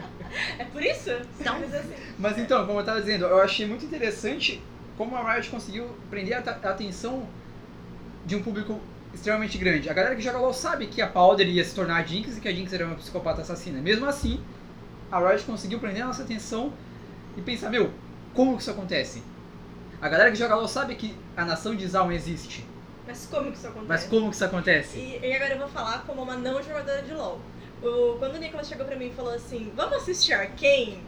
É 0.58 0.64
por 0.64 0.82
isso? 0.82 1.10
Então- 1.40 1.58
Mas 1.60 1.74
assim, 1.74 1.94
Mas 2.18 2.38
então, 2.38 2.66
como 2.66 2.80
eu 2.80 2.84
tava 2.84 3.00
dizendo, 3.00 3.24
eu 3.24 3.40
achei 3.40 3.66
muito 3.66 3.84
interessante 3.86 4.62
como 4.96 5.16
a 5.16 5.32
Riot 5.34 5.48
conseguiu 5.50 5.88
prender 6.10 6.34
a, 6.36 6.40
a 6.50 6.70
atenção 6.70 7.26
de 8.26 8.36
um 8.36 8.42
público 8.42 8.78
extremamente 9.14 9.56
grande. 9.56 9.88
A 9.88 9.94
galera 9.94 10.14
que 10.14 10.20
joga 10.20 10.38
LoL 10.38 10.52
sabe 10.52 10.86
que 10.88 11.00
a 11.00 11.06
Powder 11.06 11.48
ia 11.48 11.64
se 11.64 11.74
tornar 11.74 11.96
a 11.96 12.02
Jinx 12.02 12.36
e 12.36 12.40
que 12.40 12.48
a 12.48 12.52
Jinx 12.52 12.72
era 12.72 12.84
uma 12.84 12.96
psicopata 12.96 13.40
assassina. 13.40 13.80
Mesmo 13.80 14.04
assim, 14.06 14.40
a 15.10 15.18
Riot 15.18 15.44
conseguiu 15.44 15.78
prender 15.78 16.02
a 16.02 16.06
nossa 16.06 16.22
atenção 16.22 16.72
e 17.36 17.40
pensar, 17.40 17.70
meu, 17.70 17.90
como 18.34 18.56
que 18.56 18.62
isso 18.62 18.70
acontece? 18.70 19.22
A 20.02 20.08
galera 20.08 20.30
que 20.30 20.36
joga 20.36 20.54
LoL 20.56 20.68
sabe 20.68 20.94
que 20.96 21.14
a 21.36 21.44
nação 21.44 21.74
de 21.74 21.86
Zaun 21.86 22.12
existe. 22.12 22.66
mas 23.06 23.26
como 23.30 23.50
que 23.50 23.56
isso 23.56 23.66
acontece? 23.68 23.88
Mas 23.88 24.04
como 24.04 24.28
que 24.28 24.34
isso 24.34 24.44
acontece? 24.44 24.98
E, 24.98 25.20
e 25.22 25.32
agora 25.32 25.54
eu 25.54 25.58
vou 25.58 25.68
falar 25.68 26.02
como 26.06 26.22
uma 26.22 26.36
não 26.36 26.62
jogadora 26.62 27.00
de 27.02 27.14
LoL. 27.14 27.40
O- 27.82 28.18
quando 28.18 28.34
o 28.34 28.38
Nicolas 28.38 28.68
chegou 28.68 28.84
pra 28.84 28.96
mim 28.96 29.06
e 29.06 29.12
falou 29.14 29.32
assim, 29.32 29.72
vamos 29.74 29.96
assistir 29.96 30.32
Arcane? 30.34 31.02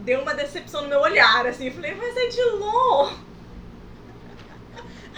Deu 0.00 0.22
uma 0.22 0.34
decepção 0.34 0.82
no 0.82 0.88
meu 0.88 1.00
olhar, 1.00 1.46
assim. 1.46 1.66
Eu 1.66 1.72
falei, 1.72 1.94
mas 1.94 2.16
é 2.16 2.26
de 2.28 2.42
LoL! 2.58 3.12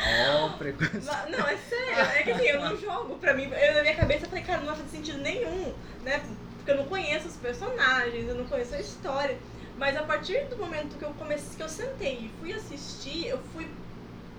Ó, 0.00 0.48
preconceito. 0.50 1.04
Mas- 1.06 1.30
Não, 1.30 1.46
é 1.48 1.56
sério. 1.56 1.98
É 2.00 2.22
que 2.22 2.30
assim, 2.30 2.46
eu 2.46 2.60
não 2.60 2.76
jogo. 2.76 3.18
Pra 3.18 3.34
mim, 3.34 3.44
eu, 3.52 3.74
na 3.74 3.82
minha 3.82 3.96
cabeça 3.96 4.26
falei, 4.26 4.44
cara, 4.44 4.60
não 4.62 4.74
fazer 4.76 4.88
sentido 4.88 5.18
nenhum, 5.18 5.74
né? 6.04 6.22
Porque 6.56 6.70
eu 6.70 6.76
não 6.76 6.84
conheço 6.86 7.28
os 7.28 7.36
personagens, 7.36 8.28
eu 8.28 8.34
não 8.34 8.44
conheço 8.46 8.74
a 8.74 8.80
história. 8.80 9.36
Mas 9.76 9.96
a 9.96 10.02
partir 10.02 10.44
do 10.46 10.56
momento 10.56 10.96
que 10.98 11.04
eu 11.04 11.10
comecei, 11.14 11.56
que 11.56 11.62
eu 11.62 11.68
sentei 11.68 12.14
e 12.14 12.30
fui 12.40 12.52
assistir, 12.52 13.26
eu 13.28 13.38
fui 13.52 13.68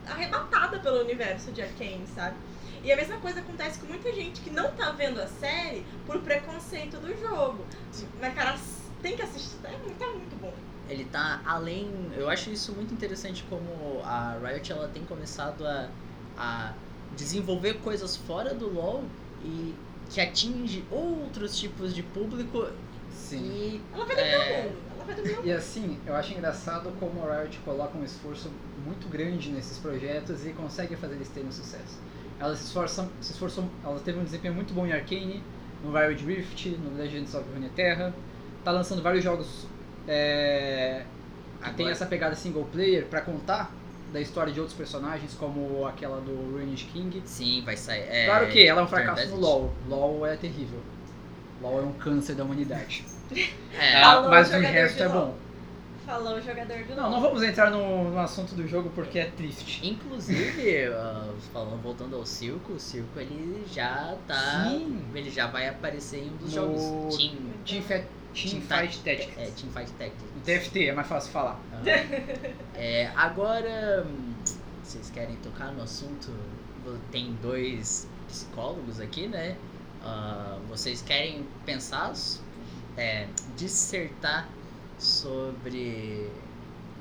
arrebatada 0.07 0.79
pelo 0.79 1.01
universo 1.01 1.51
de 1.51 1.61
Arcane, 1.61 2.05
sabe? 2.15 2.35
E 2.83 2.91
a 2.91 2.95
mesma 2.95 3.17
coisa 3.17 3.41
acontece 3.41 3.79
com 3.79 3.87
muita 3.87 4.11
gente 4.13 4.41
que 4.41 4.49
não 4.49 4.71
tá 4.71 4.91
vendo 4.91 5.21
a 5.21 5.27
série 5.27 5.85
por 6.05 6.19
preconceito 6.21 6.97
do 6.97 7.13
jogo. 7.21 7.65
Mas, 8.21 8.33
cara, 8.33 8.57
tem 9.01 9.15
que 9.15 9.21
assistir, 9.21 9.55
tá, 9.61 9.69
tá 9.99 10.05
muito 10.07 10.39
bom. 10.39 10.53
Ele 10.89 11.05
tá 11.05 11.41
além. 11.45 11.89
Eu 12.17 12.29
acho 12.29 12.49
isso 12.49 12.73
muito 12.73 12.93
interessante 12.93 13.45
como 13.49 14.01
a 14.03 14.37
Riot 14.43 14.71
ela 14.71 14.87
tem 14.87 15.03
começado 15.05 15.65
a, 15.65 15.89
a 16.37 16.73
desenvolver 17.15 17.75
coisas 17.75 18.15
fora 18.15 18.53
do 18.53 18.73
LoL 18.73 19.03
e 19.43 19.75
que 20.09 20.19
atinge 20.19 20.83
outros 20.89 21.57
tipos 21.59 21.93
de 21.93 22.01
público 22.01 22.67
Sim. 23.11 23.43
e 23.43 23.81
Ela 23.93 24.05
vai 24.05 24.15
dominar 24.15 24.37
É. 24.37 24.61
o 24.61 24.63
mundo. 24.63 24.77
Ela 24.95 25.05
vai 25.05 25.15
dominar 25.15 25.39
o 25.41 25.45
E 25.45 25.51
assim, 25.51 25.99
eu 26.07 26.15
acho 26.15 26.33
engraçado 26.33 26.91
como 26.99 27.23
a 27.27 27.41
Riot 27.41 27.59
coloca 27.59 27.97
um 27.97 28.03
esforço 28.03 28.49
muito 28.83 29.07
grande 29.07 29.51
nesses 29.51 29.77
projetos 29.77 30.45
e 30.45 30.51
consegue 30.53 30.95
fazer 30.95 31.15
eles 31.15 31.29
terem 31.29 31.51
sucesso. 31.51 31.99
Ela 32.39 32.55
se 32.55 32.63
esforçam, 32.63 33.09
se 33.21 33.31
esforçou, 33.33 33.65
ela 33.83 33.99
teve 33.99 34.17
um 34.17 34.23
desempenho 34.23 34.53
muito 34.55 34.73
bom 34.73 34.87
em 34.87 34.93
Arcane, 34.93 35.43
no 35.83 35.93
Wild 35.93 36.25
Rift, 36.25 36.69
no 36.69 36.97
Legends 36.97 37.35
of 37.35 37.45
Runeterra. 37.53 38.13
Tá 38.63 38.71
lançando 38.71 39.01
vários 39.01 39.23
jogos 39.23 39.67
é, 40.09 41.03
que 41.63 41.73
tem 41.75 41.89
essa 41.89 42.05
pegada 42.05 42.35
single 42.35 42.65
player 42.71 43.05
pra 43.05 43.21
contar 43.21 43.71
da 44.11 44.19
história 44.19 44.51
de 44.51 44.59
outros 44.59 44.75
personagens, 44.75 45.35
como 45.35 45.85
aquela 45.85 46.19
do 46.19 46.33
Ruined 46.53 46.83
King. 46.85 47.21
sim, 47.25 47.61
vai 47.63 47.77
sair. 47.77 48.05
É, 48.09 48.25
Claro 48.25 48.47
que 48.47 48.65
ela 48.65 48.81
é 48.81 48.83
um 48.83 48.87
fracasso 48.87 49.27
no 49.29 49.35
LoL. 49.37 49.73
LoL 49.87 50.25
é 50.25 50.35
terrível. 50.35 50.79
LoL 51.61 51.79
é 51.79 51.81
um 51.83 51.93
câncer 51.93 52.33
da 52.35 52.43
humanidade. 52.43 53.05
É, 53.79 54.01
Falou 54.01 54.25
Ah, 54.25 54.29
mas 54.31 54.49
o 54.51 54.57
resto 54.57 55.03
é 55.03 55.07
LoL. 55.07 55.27
bom. 55.27 55.35
Falou 56.03 56.33
o 56.37 56.41
jogador 56.41 56.77
do 56.83 56.95
Não, 56.95 57.03
LoL. 57.03 57.11
não 57.11 57.21
vamos 57.21 57.43
entrar 57.43 57.69
no, 57.69 58.09
no 58.09 58.17
assunto 58.19 58.55
do 58.55 58.67
jogo 58.67 58.89
porque 58.95 59.19
é 59.19 59.25
triste. 59.25 59.87
Inclusive, 59.87 60.85
ah, 60.87 61.29
falando, 61.53 61.79
voltando 61.83 62.15
ao 62.15 62.25
circo, 62.25 62.73
o 62.73 62.79
circo 62.79 63.19
ele 63.19 63.63
já 63.71 64.15
tá. 64.27 64.63
Sim. 64.67 65.03
Ele 65.13 65.29
já 65.29 65.45
vai 65.45 65.67
aparecer 65.69 66.23
em 66.23 66.29
um 66.31 66.37
dos 66.37 66.55
No- 66.55 66.75
jogos. 66.75 67.15
Team, 67.17 67.33
Team, 67.63 67.83
Fa- 67.83 68.01
Team 68.33 68.61
Fight 68.61 68.99
Tactics. 69.03 69.37
É, 69.37 69.51
Team 69.51 69.71
Fight 69.71 69.91
Tactics. 69.93 70.29
TFT, 70.45 70.87
é 70.87 70.93
mais 70.93 71.07
fácil 71.07 71.31
falar. 71.31 71.59
Aham. 71.73 71.83
É, 72.75 73.11
agora, 73.13 74.07
hum, 74.07 74.33
vocês 74.81 75.09
querem 75.09 75.35
tocar 75.37 75.73
no 75.73 75.83
assunto? 75.83 76.33
Tem 77.11 77.33
dois 77.41 78.07
psicólogos 78.27 79.01
aqui, 79.01 79.27
né? 79.27 79.57
Ah, 80.01 80.57
vocês 80.69 81.01
querem 81.01 81.45
pensar, 81.65 82.13
é, 82.95 83.27
dissertar 83.57 84.47
sobre 84.97 86.29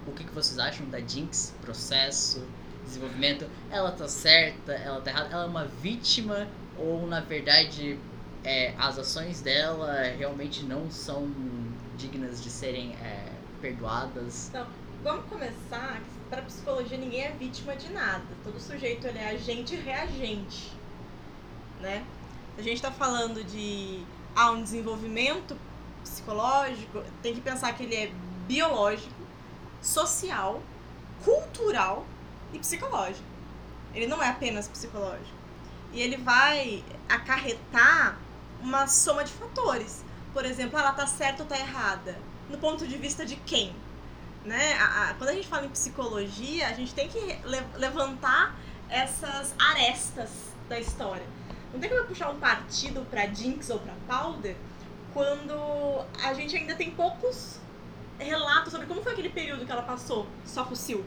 o 0.07 0.13
que, 0.13 0.25
que 0.25 0.33
vocês 0.33 0.59
acham 0.59 0.89
da 0.89 0.99
Jinx, 1.01 1.55
processo, 1.63 2.45
desenvolvimento? 2.85 3.47
Ela 3.71 3.93
tá 3.93 4.09
certa? 4.09 4.73
Ela 4.73 5.01
tá 5.01 5.11
errada? 5.11 5.29
Ela 5.33 5.45
é 5.45 5.47
uma 5.47 5.65
vítima? 5.67 6.49
Ou 6.77 7.07
na 7.07 7.21
verdade 7.21 7.99
é, 8.49 8.75
as 8.79 8.99
ações 8.99 9.43
dela 9.43 10.05
realmente 10.17 10.65
não 10.65 10.91
são 10.91 11.31
dignas 11.99 12.43
de 12.43 12.49
serem 12.49 12.95
é, 12.95 13.31
perdoadas? 13.61 14.51
Vamos 15.05 15.27
começar, 15.27 16.01
para 16.31 16.41
psicologia 16.41 16.97
ninguém 16.97 17.25
é 17.25 17.31
vítima 17.33 17.77
de 17.77 17.93
nada. 17.93 18.25
Todo 18.43 18.59
sujeito 18.59 19.07
ele 19.07 19.19
é 19.19 19.29
agente 19.33 19.75
e 19.75 19.79
reagente, 19.79 20.73
né? 21.79 22.07
A 22.57 22.63
gente 22.63 22.81
tá 22.81 22.91
falando 22.91 23.45
de 23.45 24.03
ah, 24.35 24.53
um 24.53 24.63
desenvolvimento 24.63 25.55
psicológico, 26.03 27.05
tem 27.23 27.35
que 27.35 27.43
pensar 27.43 27.75
que 27.75 27.83
ele 27.83 27.95
é 27.95 28.11
biológico, 28.47 29.27
social, 29.83 30.63
cultural 31.23 32.07
e 32.55 32.59
psicológico. 32.59 33.29
Ele 33.95 34.07
não 34.07 34.23
é 34.23 34.31
apenas 34.31 34.67
psicológico. 34.69 35.37
E 35.93 36.01
ele 36.01 36.17
vai 36.17 36.83
acarretar 37.09 38.19
uma 38.63 38.87
soma 38.87 39.25
de 39.25 39.33
fatores. 39.33 40.05
Por 40.33 40.45
exemplo, 40.45 40.79
ela 40.79 40.93
tá 40.93 41.07
certa 41.07 41.43
ou 41.43 41.49
tá 41.49 41.59
errada? 41.59 42.17
No 42.51 42.59
ponto 42.59 42.87
de 42.87 42.97
vista 42.97 43.25
de 43.25 43.37
quem? 43.37 43.75
Né? 44.45 44.75
A, 44.75 45.11
a, 45.11 45.15
quando 45.15 45.31
a 45.31 45.35
gente 45.35 45.49
fala 45.49 45.67
em 45.67 45.71
psicologia, 45.71 46.69
a 46.69 46.73
gente 46.73 46.95
tem 46.95 47.09
que 47.09 47.19
le 47.19 47.61
levantar 47.77 48.57
essas 48.89 49.55
arestas 49.59 50.31
da 50.69 50.79
história. 50.79 51.27
Não 51.73 51.81
tem 51.81 51.91
como 51.91 52.05
puxar 52.05 52.31
um 52.31 52.39
partido 52.39 53.05
para 53.11 53.27
Jinx 53.27 53.69
ou 53.71 53.79
para 53.79 53.95
Powder 54.07 54.57
quando 55.13 56.05
a 56.23 56.33
gente 56.35 56.57
ainda 56.57 56.75
tem 56.75 56.91
poucos 56.91 57.59
relatos 58.19 58.73
sobre 58.73 58.87
como 58.87 59.03
foi 59.03 59.13
aquele 59.13 59.29
período 59.29 59.65
que 59.65 59.73
ela 59.73 59.83
passou 59.83 60.27
só 60.45 60.65
Sil. 60.75 61.05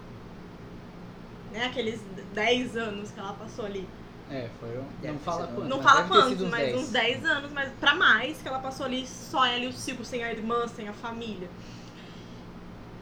Né? 1.52 1.66
Aqueles 1.66 2.00
10 2.34 2.78
anos 2.78 3.12
que 3.12 3.20
ela 3.20 3.34
passou 3.34 3.66
ali. 3.66 3.88
É, 4.32 4.50
foi 4.62 4.78
um... 4.78 4.86
Não 5.04 5.20
fala 5.20 5.48
quanto. 5.48 5.68
Não 5.68 5.82
mas 5.82 6.08
fala 6.08 6.26
uns 6.26 6.42
mas 6.50 6.62
10. 6.62 6.76
uns 6.78 6.90
10 6.90 7.26
anos, 7.26 7.52
mas 7.52 7.70
pra 7.80 7.94
mais 7.94 8.42
que 8.42 8.48
ela 8.48 8.60
passou 8.60 8.86
ali 8.86 9.06
só 9.06 9.46
ela 9.46 9.66
e 9.66 9.68
o 9.68 9.74
Sil, 9.76 10.00
sem 10.06 10.24
a 10.24 10.32
irmã, 10.32 10.66
sem 10.70 10.88
a 10.88 10.94
família. 10.94 11.50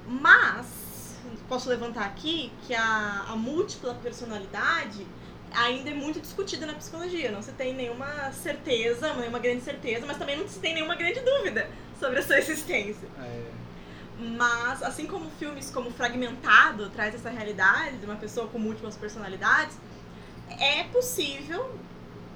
Mas, 0.07 1.19
posso 1.47 1.69
levantar 1.69 2.05
aqui 2.05 2.51
que 2.65 2.73
a, 2.73 3.25
a 3.29 3.35
múltipla 3.35 3.93
personalidade 3.93 5.05
ainda 5.51 5.91
é 5.91 5.93
muito 5.93 6.19
discutida 6.19 6.65
na 6.65 6.73
psicologia. 6.73 7.31
Não 7.31 7.43
se 7.43 7.51
tem 7.51 7.75
nenhuma 7.75 8.31
certeza, 8.31 9.13
nenhuma 9.13 9.37
grande 9.37 9.61
certeza, 9.61 10.07
mas 10.07 10.17
também 10.17 10.35
não 10.35 10.47
se 10.47 10.59
tem 10.59 10.73
nenhuma 10.73 10.95
grande 10.95 11.19
dúvida 11.19 11.69
sobre 11.99 12.19
a 12.19 12.23
sua 12.23 12.39
existência. 12.39 13.07
É, 13.19 13.43
Mas, 14.19 14.81
assim 14.81 15.05
como 15.05 15.29
filmes 15.37 15.69
como 15.69 15.91
Fragmentado 15.91 16.89
traz 16.89 17.13
essa 17.13 17.29
realidade 17.29 17.97
de 17.97 18.05
uma 18.05 18.15
pessoa 18.15 18.47
com 18.47 18.57
múltiplas 18.57 18.97
personalidades, 18.97 19.77
é 20.59 20.83
possível 20.85 21.73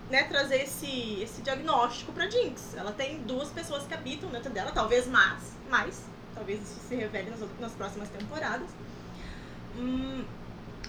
né, 0.09 0.23
trazer 0.23 0.63
esse, 0.63 1.21
esse 1.21 1.41
diagnóstico 1.41 2.11
pra 2.11 2.29
Jinx. 2.29 2.75
Ela 2.75 2.91
tem 2.91 3.19
duas 3.23 3.49
pessoas 3.49 3.85
que 3.87 3.93
habitam 3.93 4.29
dentro 4.29 4.49
dela, 4.51 4.71
talvez 4.71 5.07
mais, 5.07 5.41
mais 5.69 6.03
talvez 6.35 6.61
isso 6.61 6.79
se 6.87 6.95
revele 6.95 7.29
nas, 7.29 7.39
nas 7.59 7.71
próximas 7.73 8.09
temporadas. 8.09 8.69
Hum, 9.77 10.23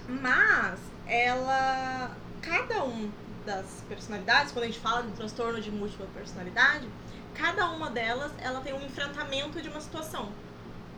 mas 0.09 0.79
ela. 1.07 2.11
Cada 2.43 2.85
um 2.85 3.11
das 3.47 3.65
personalidades, 3.89 4.53
quando 4.53 4.65
a 4.65 4.67
gente 4.67 4.79
fala 4.81 5.03
de 5.03 5.13
transtorno 5.13 5.61
de 5.61 5.71
múltipla 5.71 6.07
personalidade, 6.15 6.87
cada 7.35 7.71
uma 7.71 7.91
delas 7.91 8.33
ela 8.39 8.61
tem 8.61 8.75
um 8.75 8.85
enfrentamento 8.85 9.61
de 9.63 9.69
uma 9.69 9.81
situação. 9.81 10.31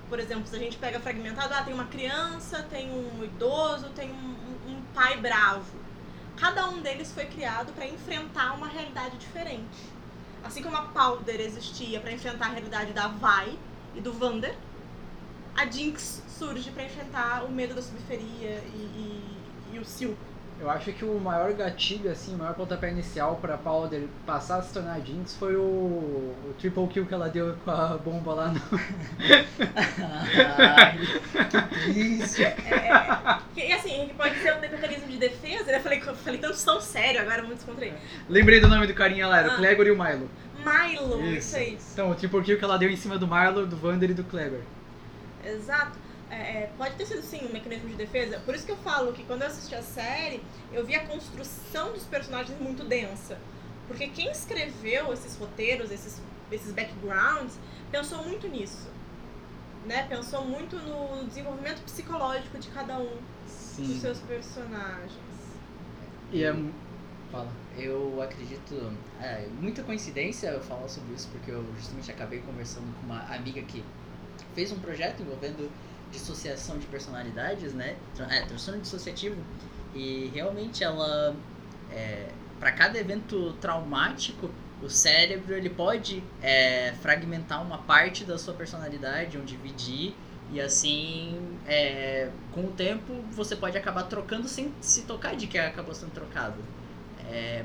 Por 0.09 0.19
exemplo, 0.19 0.47
se 0.47 0.57
a 0.57 0.59
gente 0.59 0.77
pega 0.77 0.99
fragmentado, 0.99 1.55
ah, 1.55 1.63
tem 1.63 1.73
uma 1.75 1.87
criança, 1.87 2.65
tem 2.69 2.91
um 2.91 3.23
idoso, 3.25 3.91
tem 3.91 4.11
um- 4.11 4.71
um 4.71 4.83
pai 4.95 5.17
bravo. 5.19 5.65
Cada 6.37 6.69
um 6.69 6.83
deles 6.83 7.11
foi 7.13 7.25
criado 7.27 7.73
para 7.73 7.87
enfrentar 7.87 8.55
uma 8.55 8.69
realidade 8.69 9.17
diferente. 9.17 9.97
Assim 10.45 10.63
como 10.63 10.77
a 10.77 10.83
Powder 10.83 11.41
existia 11.41 11.99
para 11.99 12.13
enfrentar 12.13 12.47
a 12.47 12.51
realidade 12.51 12.93
da 12.93 13.09
Vi 13.09 13.59
e 13.95 14.01
do 14.01 14.13
Vander, 14.13 14.55
a 15.57 15.65
Jinx 15.65 16.23
surge 16.29 16.71
para 16.71 16.85
enfrentar 16.85 17.45
o 17.45 17.51
medo 17.51 17.75
da 17.75 17.81
subferia 17.81 18.63
e, 18.75 18.79
e, 19.73 19.75
e 19.75 19.79
o 19.79 19.85
Sil. 19.89 20.13
Eu 20.59 20.71
acho 20.71 20.91
que 20.93 21.05
o 21.05 21.21
maior 21.21 21.53
gatilho, 21.53 22.11
assim, 22.11 22.35
o 22.35 22.39
maior 22.39 22.55
pontapé 22.55 22.91
inicial 22.91 23.37
pra 23.37 23.59
Powder 23.59 24.05
passar 24.25 24.59
a 24.59 24.63
se 24.63 24.73
tornar 24.73 24.99
Jinx 25.01 25.37
foi 25.37 25.55
o, 25.55 25.61
o 25.61 26.55
triple 26.59 26.87
kill 26.89 27.05
que 27.05 27.13
ela 27.13 27.29
deu 27.29 27.55
com 27.63 27.71
a 27.71 27.89
bomba 27.99 28.33
lá 28.33 28.49
no. 28.49 28.61
Ai, 30.59 30.99
que 31.51 31.63
triste. 31.93 32.43
E 33.55 33.73
assim, 33.73 34.11
pode 34.17 34.39
ser 34.39 34.55
um 34.55 34.61
mecanismo 34.61 35.07
de 35.09 35.19
defesa, 35.19 35.65
né? 35.65 35.77
eu 35.77 35.81
falei, 35.83 36.03
eu 36.07 36.15
falei 36.15 36.41
tanto 36.41 36.65
tão 36.65 36.81
sério, 36.81 37.21
agora 37.21 37.43
vamos 37.43 37.57
descontrair. 37.57 37.93
Lembrei 38.29 38.59
do 38.59 38.69
nome 38.69 38.87
do 38.87 38.95
carinha 38.95 39.29
lá, 39.29 39.41
era 39.41 39.53
Ah. 39.53 39.55
o 39.55 39.57
Clegor 39.59 39.87
e 39.87 39.91
o 39.91 40.03
Milo. 40.03 40.31
Milo, 40.65 41.27
isso 41.27 41.57
aí. 41.57 41.79
Então, 41.93 42.11
o 42.11 42.15
triple 42.15 42.43
kill 42.43 42.59
que 42.59 42.65
ela 42.65 42.79
deu 42.79 42.91
em 42.91 42.97
cima 42.97 43.19
do 43.19 43.27
Milo, 43.29 43.67
do 43.67 43.77
Vander 43.77 44.11
e 44.11 44.15
do 44.15 44.25
Clegor. 44.25 44.61
Exato. 45.45 46.06
É, 46.31 46.35
é, 46.35 46.71
pode 46.77 46.97
ter 46.97 47.07
sido 47.07 47.23
sim 47.23 47.47
um 47.47 47.53
mecanismo 47.53 47.89
de 47.89 47.95
defesa. 47.95 48.41
Por 48.41 48.55
isso 48.55 48.67
que 48.67 48.73
eu 48.73 48.77
falo 48.79 49.13
que 49.13 49.23
quando 49.25 49.43
eu 49.43 49.49
assisti 49.49 49.75
a 49.75 49.83
série, 49.83 50.43
eu 50.73 50.85
vi 50.85 50.95
a 50.95 51.07
construção 51.07 51.93
dos 51.93 52.05
personagens 52.05 52.59
muito 52.61 52.85
densa. 52.85 53.39
Porque 53.87 54.09
quem 54.09 54.31
escreveu 54.31 55.13
esses 55.13 55.37
roteiros, 55.37 55.93
esses, 55.93 56.21
esses 56.51 56.73
backgrounds, 56.73 57.57
pensou 57.91 58.25
muito 58.25 58.49
nisso. 58.49 58.89
Né? 59.87 60.05
Pensou 60.09 60.45
muito 60.45 60.77
no 60.77 61.25
desenvolvimento 61.27 61.81
psicológico 61.83 62.59
de 62.59 62.69
cada 62.71 62.99
um 62.99 63.17
dos 63.45 63.53
Sim. 63.53 64.01
seus 64.01 64.19
personagens. 64.19 65.13
E 66.33 66.43
é. 66.43 66.53
Fala. 67.31 67.51
Eu 67.77 68.21
acredito. 68.23 68.93
É, 69.21 69.47
muita 69.61 69.83
coincidência 69.83 70.49
eu 70.49 70.61
falar 70.61 70.89
sobre 70.89 71.15
isso, 71.15 71.29
porque 71.31 71.51
eu 71.51 71.65
justamente 71.77 72.11
acabei 72.11 72.41
conversando 72.41 72.87
com 72.99 73.07
uma 73.07 73.23
amiga 73.35 73.61
que 73.63 73.85
fez 74.55 74.73
um 74.73 74.79
projeto 74.79 75.23
envolvendo 75.23 75.71
dissociação 76.11 76.79
de 76.79 76.87
personalidades, 76.87 77.73
né? 77.73 77.97
É, 78.31 78.43
transtorno 78.43 78.81
dissociativo. 78.81 79.37
E 79.95 80.31
realmente 80.35 80.85
ela. 80.85 81.35
É, 81.91 82.29
para 82.59 82.73
cada 82.73 82.99
evento 82.99 83.53
traumático, 83.61 84.51
o 84.83 84.89
cérebro 84.89 85.55
ele 85.55 85.71
pode 85.71 86.23
é, 86.43 86.93
fragmentar 87.01 87.63
uma 87.63 87.79
parte 87.79 88.25
da 88.25 88.39
sua 88.39 88.55
personalidade, 88.55 89.37
ou 89.37 89.45
dividir. 89.45 90.15
E 90.53 90.61
assim, 90.61 91.59
é, 91.67 92.31
com 92.53 92.67
o 92.67 92.73
tempo, 92.73 93.13
você 93.33 93.57
pode 93.57 93.77
acabar 93.77 94.05
trocando 94.05 94.47
sem 94.47 94.73
se 94.81 95.03
tocar 95.03 95.35
de 95.35 95.47
que 95.47 95.59
acabou 95.59 95.95
sendo 95.95 96.13
trocado. 96.13 96.57
É, 97.29 97.65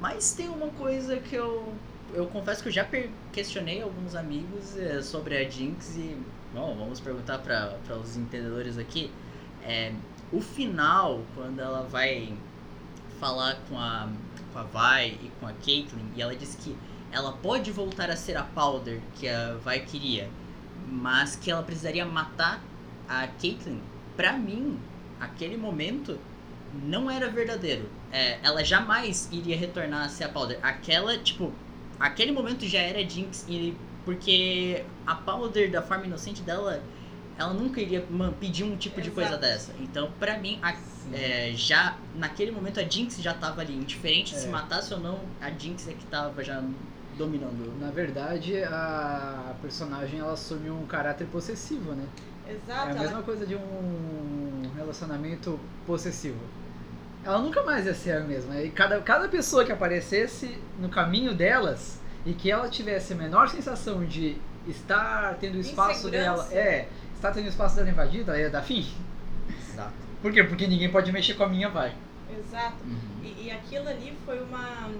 mas 0.00 0.32
tem 0.32 0.48
uma 0.48 0.68
coisa 0.68 1.18
que 1.18 1.34
eu. 1.34 1.74
Eu 2.12 2.26
confesso 2.26 2.62
que 2.62 2.68
eu 2.68 2.72
já 2.72 2.84
questionei 3.32 3.82
alguns 3.82 4.16
amigos 4.16 4.76
é, 4.76 5.02
sobre 5.02 5.36
a 5.36 5.48
Jinx 5.48 5.96
e. 5.96 6.16
Bom, 6.52 6.74
vamos 6.76 6.98
perguntar 6.98 7.38
para 7.38 7.96
os 7.96 8.16
entendedores 8.16 8.76
aqui. 8.76 9.08
É, 9.62 9.92
o 10.32 10.40
final, 10.40 11.22
quando 11.36 11.60
ela 11.60 11.82
vai 11.82 12.34
falar 13.20 13.56
com 13.68 13.78
a, 13.78 14.08
com 14.52 14.58
a 14.58 14.64
Vi 14.64 15.12
e 15.26 15.30
com 15.38 15.46
a 15.46 15.52
Caitlyn, 15.52 16.10
e 16.16 16.20
ela 16.20 16.34
diz 16.34 16.56
que 16.56 16.76
ela 17.12 17.32
pode 17.34 17.70
voltar 17.70 18.10
a 18.10 18.16
ser 18.16 18.36
a 18.36 18.42
Powder 18.42 19.00
que 19.14 19.28
a 19.28 19.54
Vi 19.64 19.80
queria, 19.80 20.28
mas 20.88 21.36
que 21.36 21.52
ela 21.52 21.62
precisaria 21.62 22.04
matar 22.04 22.60
a 23.08 23.28
Caitlyn. 23.28 23.80
Pra 24.16 24.32
mim, 24.32 24.76
aquele 25.20 25.56
momento 25.56 26.18
não 26.82 27.08
era 27.08 27.28
verdadeiro. 27.28 27.88
É, 28.10 28.40
ela 28.42 28.64
jamais 28.64 29.28
iria 29.30 29.56
retornar 29.56 30.06
a 30.06 30.08
ser 30.08 30.24
a 30.24 30.28
Powder. 30.28 30.58
Aquela, 30.64 31.16
tipo, 31.16 31.52
aquele 32.00 32.32
momento 32.32 32.66
já 32.66 32.80
era 32.80 33.08
Jinx, 33.08 33.46
e, 33.48 33.76
porque 34.04 34.84
a 35.06 35.14
Powder, 35.14 35.70
da 35.70 35.82
forma 35.82 36.06
inocente 36.06 36.42
dela, 36.42 36.82
ela 37.38 37.52
nunca 37.54 37.80
iria 37.80 38.04
man, 38.10 38.32
pedir 38.32 38.64
um 38.64 38.76
tipo 38.76 39.00
de 39.00 39.10
coisa 39.10 39.30
Exato. 39.30 39.42
dessa. 39.42 39.72
Então, 39.80 40.10
pra 40.18 40.38
mim, 40.38 40.58
a- 40.62 40.74
é, 41.12 41.52
já 41.54 41.96
naquele 42.16 42.50
momento 42.50 42.78
a 42.80 42.82
Jinx 42.84 43.16
já 43.20 43.32
tava 43.34 43.60
ali. 43.62 43.74
Indiferente 43.74 44.34
se 44.36 44.46
É. 44.46 44.50
matasse 44.50 44.92
ou 44.94 45.00
não, 45.00 45.18
a 45.40 45.50
Jinx 45.50 45.88
é 45.88 45.92
que 45.92 46.04
tava 46.06 46.42
já 46.44 46.62
dominando. 47.16 47.72
Na 47.80 47.90
verdade, 47.90 48.62
a 48.64 49.54
personagem 49.60 50.20
ela 50.20 50.32
assume 50.32 50.70
um 50.70 50.86
caráter 50.86 51.26
possessivo, 51.26 51.92
né? 51.92 52.04
É 52.46 52.52
Exato. 52.52 52.88
a 52.88 52.90
ela- 52.90 53.00
mesma 53.00 53.22
coisa 53.22 53.46
de 53.46 53.54
um 53.56 54.70
relacionamento 54.76 55.58
possessivo. 55.86 56.38
Ela 57.24 57.38
nunca 57.38 57.62
mais 57.62 57.84
ia 57.86 57.94
ser 57.94 58.12
a 58.12 58.20
mesma. 58.20 58.58
E 58.60 58.70
cada, 58.70 58.98
cada 59.00 59.28
pessoa 59.28 59.64
que 59.64 59.70
aparecesse 59.72 60.58
no 60.78 60.88
caminho 60.88 61.34
delas 61.34 61.99
e 62.24 62.32
que 62.32 62.50
ela 62.50 62.68
tivesse 62.68 63.12
a 63.12 63.16
menor 63.16 63.48
sensação 63.48 64.04
de 64.04 64.36
estar 64.66 65.36
tendo 65.40 65.56
o 65.56 65.60
espaço 65.60 66.10
dela. 66.10 66.48
É, 66.52 66.88
estar 67.14 67.32
tendo 67.32 67.46
o 67.46 67.48
espaço 67.48 67.76
dela 67.76 67.88
invadido, 67.88 68.30
ela 68.30 68.40
ia 68.40 68.50
dar 68.50 68.62
fim. 68.62 68.86
Exato. 69.72 69.92
Por 70.20 70.32
quê? 70.32 70.44
Porque 70.44 70.66
ninguém 70.66 70.90
pode 70.90 71.10
mexer 71.12 71.34
com 71.34 71.44
a 71.44 71.48
minha, 71.48 71.68
vai. 71.68 71.94
Exato. 72.38 72.76
Uhum. 72.84 73.24
E, 73.24 73.46
e 73.46 73.50
aquilo 73.50 73.88
ali 73.88 74.16
foi 74.24 74.40
uma, 74.42 74.90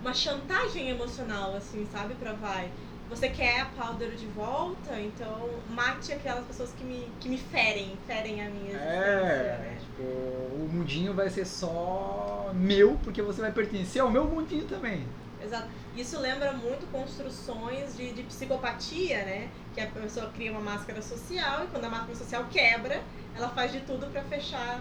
uma 0.00 0.14
chantagem 0.14 0.88
emocional, 0.88 1.54
assim, 1.54 1.86
sabe, 1.92 2.14
pra 2.14 2.32
Vai. 2.32 2.70
Você 3.10 3.28
quer 3.28 3.60
a 3.60 3.66
Powder 3.66 4.12
de 4.12 4.26
volta, 4.26 4.98
então 4.98 5.50
mate 5.68 6.12
aquelas 6.12 6.44
pessoas 6.46 6.72
que 6.72 6.82
me, 6.82 7.06
que 7.20 7.28
me 7.28 7.36
ferem, 7.36 7.92
ferem 8.06 8.44
a 8.44 8.48
minha 8.48 8.70
existência. 8.70 8.90
É, 8.90 9.58
né? 9.60 9.78
tipo, 9.78 10.02
o 10.02 10.70
mundinho 10.72 11.12
vai 11.12 11.28
ser 11.28 11.44
só 11.44 12.50
meu, 12.54 12.98
porque 13.04 13.20
você 13.20 13.42
vai 13.42 13.52
pertencer 13.52 14.00
ao 14.00 14.10
meu 14.10 14.24
mundinho 14.24 14.64
também. 14.64 15.06
Exato. 15.44 15.68
Isso 15.96 16.18
lembra 16.18 16.52
muito 16.52 16.90
construções 16.90 17.96
de, 17.96 18.12
de 18.12 18.22
psicopatia, 18.24 19.24
né? 19.24 19.48
Que 19.74 19.80
a 19.80 19.86
pessoa 19.86 20.30
cria 20.34 20.50
uma 20.50 20.60
máscara 20.60 21.02
social 21.02 21.64
e 21.64 21.66
quando 21.68 21.84
a 21.84 21.90
máscara 21.90 22.14
social 22.16 22.44
quebra, 22.50 23.02
ela 23.36 23.48
faz 23.50 23.72
de 23.72 23.80
tudo 23.80 24.06
pra 24.06 24.22
fechar 24.22 24.80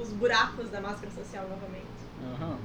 os 0.00 0.08
buracos 0.10 0.70
da 0.70 0.80
máscara 0.80 1.10
social 1.12 1.46
novamente. 1.48 1.86
Aham. 2.34 2.58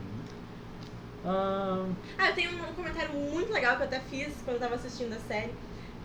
Ahn, 1.26 1.94
Ah, 2.18 2.30
eu 2.30 2.36
tenho 2.36 2.52
um 2.64 2.74
comentário 2.74 3.12
muito 3.14 3.52
legal 3.52 3.76
que 3.76 3.82
eu 3.84 3.88
até 3.88 4.00
fiz 4.00 4.34
quando 4.46 4.56
eu 4.56 4.60
tava 4.62 4.76
assistindo 4.76 5.14
a 5.14 5.20
série, 5.28 5.54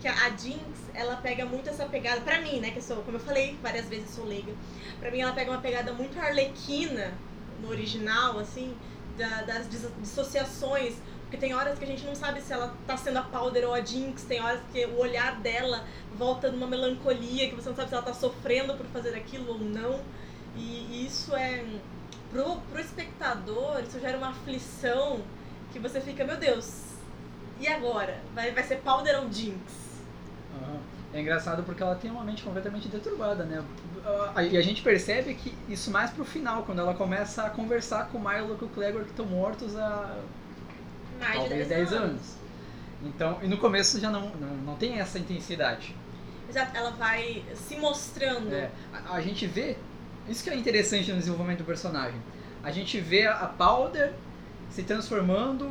que 0.01 0.07
a 0.07 0.29
Jinx, 0.31 0.65
ela 0.93 1.15
pega 1.17 1.45
muito 1.45 1.69
essa 1.69 1.85
pegada, 1.85 2.19
pra 2.21 2.41
mim, 2.41 2.59
né, 2.59 2.71
que 2.71 2.79
eu 2.79 2.81
sou, 2.83 2.97
como 3.03 3.17
eu 3.17 3.21
falei 3.21 3.57
várias 3.61 3.87
vezes, 3.87 4.09
sou 4.09 4.25
leiga, 4.25 4.51
pra 4.99 5.09
mim 5.11 5.19
ela 5.21 5.31
pega 5.31 5.51
uma 5.51 5.61
pegada 5.61 5.93
muito 5.93 6.19
arlequina 6.19 7.13
no 7.61 7.69
original, 7.69 8.37
assim, 8.39 8.75
da- 9.17 9.43
das 9.43 9.69
dis- 9.69 9.87
dissociações, 10.01 10.95
porque 11.33 11.47
tem 11.47 11.55
horas 11.55 11.79
que 11.79 11.83
a 11.83 11.87
gente 11.87 12.05
não 12.05 12.13
sabe 12.13 12.39
se 12.41 12.53
ela 12.53 12.71
tá 12.85 12.95
sendo 12.95 13.17
a 13.17 13.23
Powder 13.23 13.67
ou 13.67 13.73
a 13.73 13.81
Jinx, 13.81 14.23
tem 14.23 14.39
horas 14.39 14.61
que 14.71 14.85
o 14.85 14.99
olhar 14.99 15.39
dela 15.41 15.83
volta 16.15 16.51
numa 16.51 16.67
melancolia, 16.67 17.49
que 17.49 17.55
você 17.55 17.69
não 17.69 17.75
sabe 17.75 17.89
se 17.89 17.95
ela 17.95 18.03
tá 18.03 18.13
sofrendo 18.13 18.75
por 18.75 18.85
fazer 18.87 19.15
aquilo 19.15 19.53
ou 19.53 19.57
não, 19.57 19.99
e, 20.55 21.07
isso 21.07 21.35
é, 21.35 21.65
pro, 22.29 22.57
pro 22.71 22.79
espectador, 22.79 23.81
isso 23.81 23.99
gera 23.99 24.15
uma 24.15 24.29
aflição 24.29 25.21
que 25.71 25.79
você 25.79 25.99
fica, 25.99 26.23
meu 26.23 26.37
Deus, 26.37 26.83
e 27.59 27.67
agora? 27.67 28.19
Vai, 28.35 28.51
vai 28.51 28.63
ser 28.63 28.75
Powder 28.81 29.23
ou 29.23 29.31
Jinx? 29.31 29.57
É 31.11 31.19
engraçado 31.19 31.63
porque 31.63 31.81
ela 31.81 31.95
tem 31.95 32.11
uma 32.11 32.23
mente 32.23 32.43
completamente 32.43 32.87
deturbada, 32.87 33.43
né? 33.43 33.63
E 34.51 34.55
a 34.55 34.61
gente 34.61 34.83
percebe 34.83 35.33
que 35.33 35.55
isso 35.67 35.89
mais 35.89 36.11
pro 36.11 36.25
final, 36.25 36.61
quando 36.61 36.79
ela 36.79 36.93
começa 36.93 37.43
a 37.43 37.49
conversar 37.49 38.09
com 38.09 38.19
o 38.19 38.21
Milo 38.21 38.53
e 38.53 38.57
com 38.57 38.65
o 38.65 38.69
Clegor 38.69 39.03
que 39.03 39.09
estão 39.09 39.25
mortos 39.25 39.75
há 39.75 40.15
Mais 41.19 41.35
talvez 41.35 41.63
de 41.67 41.69
10 41.73 41.93
anos. 41.93 42.21
Então, 43.03 43.39
e 43.41 43.47
no 43.47 43.57
começo 43.57 43.99
já 43.99 44.09
não, 44.09 44.29
não, 44.35 44.55
não 44.65 44.75
tem 44.75 44.99
essa 44.99 45.19
intensidade. 45.19 45.95
Exato, 46.49 46.75
ela 46.75 46.91
vai 46.91 47.43
se 47.55 47.75
mostrando. 47.75 48.53
É, 48.53 48.69
a, 48.93 49.15
a 49.15 49.21
gente 49.21 49.45
vê, 49.45 49.77
isso 50.27 50.43
que 50.43 50.49
é 50.49 50.55
interessante 50.55 51.11
no 51.11 51.17
desenvolvimento 51.17 51.59
do 51.59 51.65
personagem. 51.65 52.19
A 52.63 52.71
gente 52.71 52.99
vê 52.99 53.27
a 53.27 53.45
Powder 53.47 54.13
se 54.69 54.83
transformando 54.83 55.69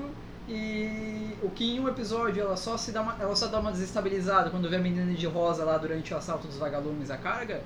e 0.48 1.36
o 1.42 1.48
que 1.50 1.76
em 1.76 1.80
um 1.80 1.88
episódio 1.88 2.42
ela 2.42 2.56
só 2.56 2.76
se 2.76 2.92
dá 2.92 3.00
uma, 3.00 3.16
ela 3.18 3.34
só 3.34 3.46
dá 3.46 3.60
uma 3.60 3.72
desestabilizada 3.72 4.50
quando 4.50 4.68
vê 4.68 4.76
a 4.76 4.80
menina 4.80 5.12
de 5.14 5.26
rosa 5.26 5.64
lá 5.64 5.78
durante 5.78 6.12
o 6.12 6.16
assalto 6.16 6.46
dos 6.46 6.58
vagalumes 6.58 7.10
à 7.10 7.16
carga. 7.16 7.62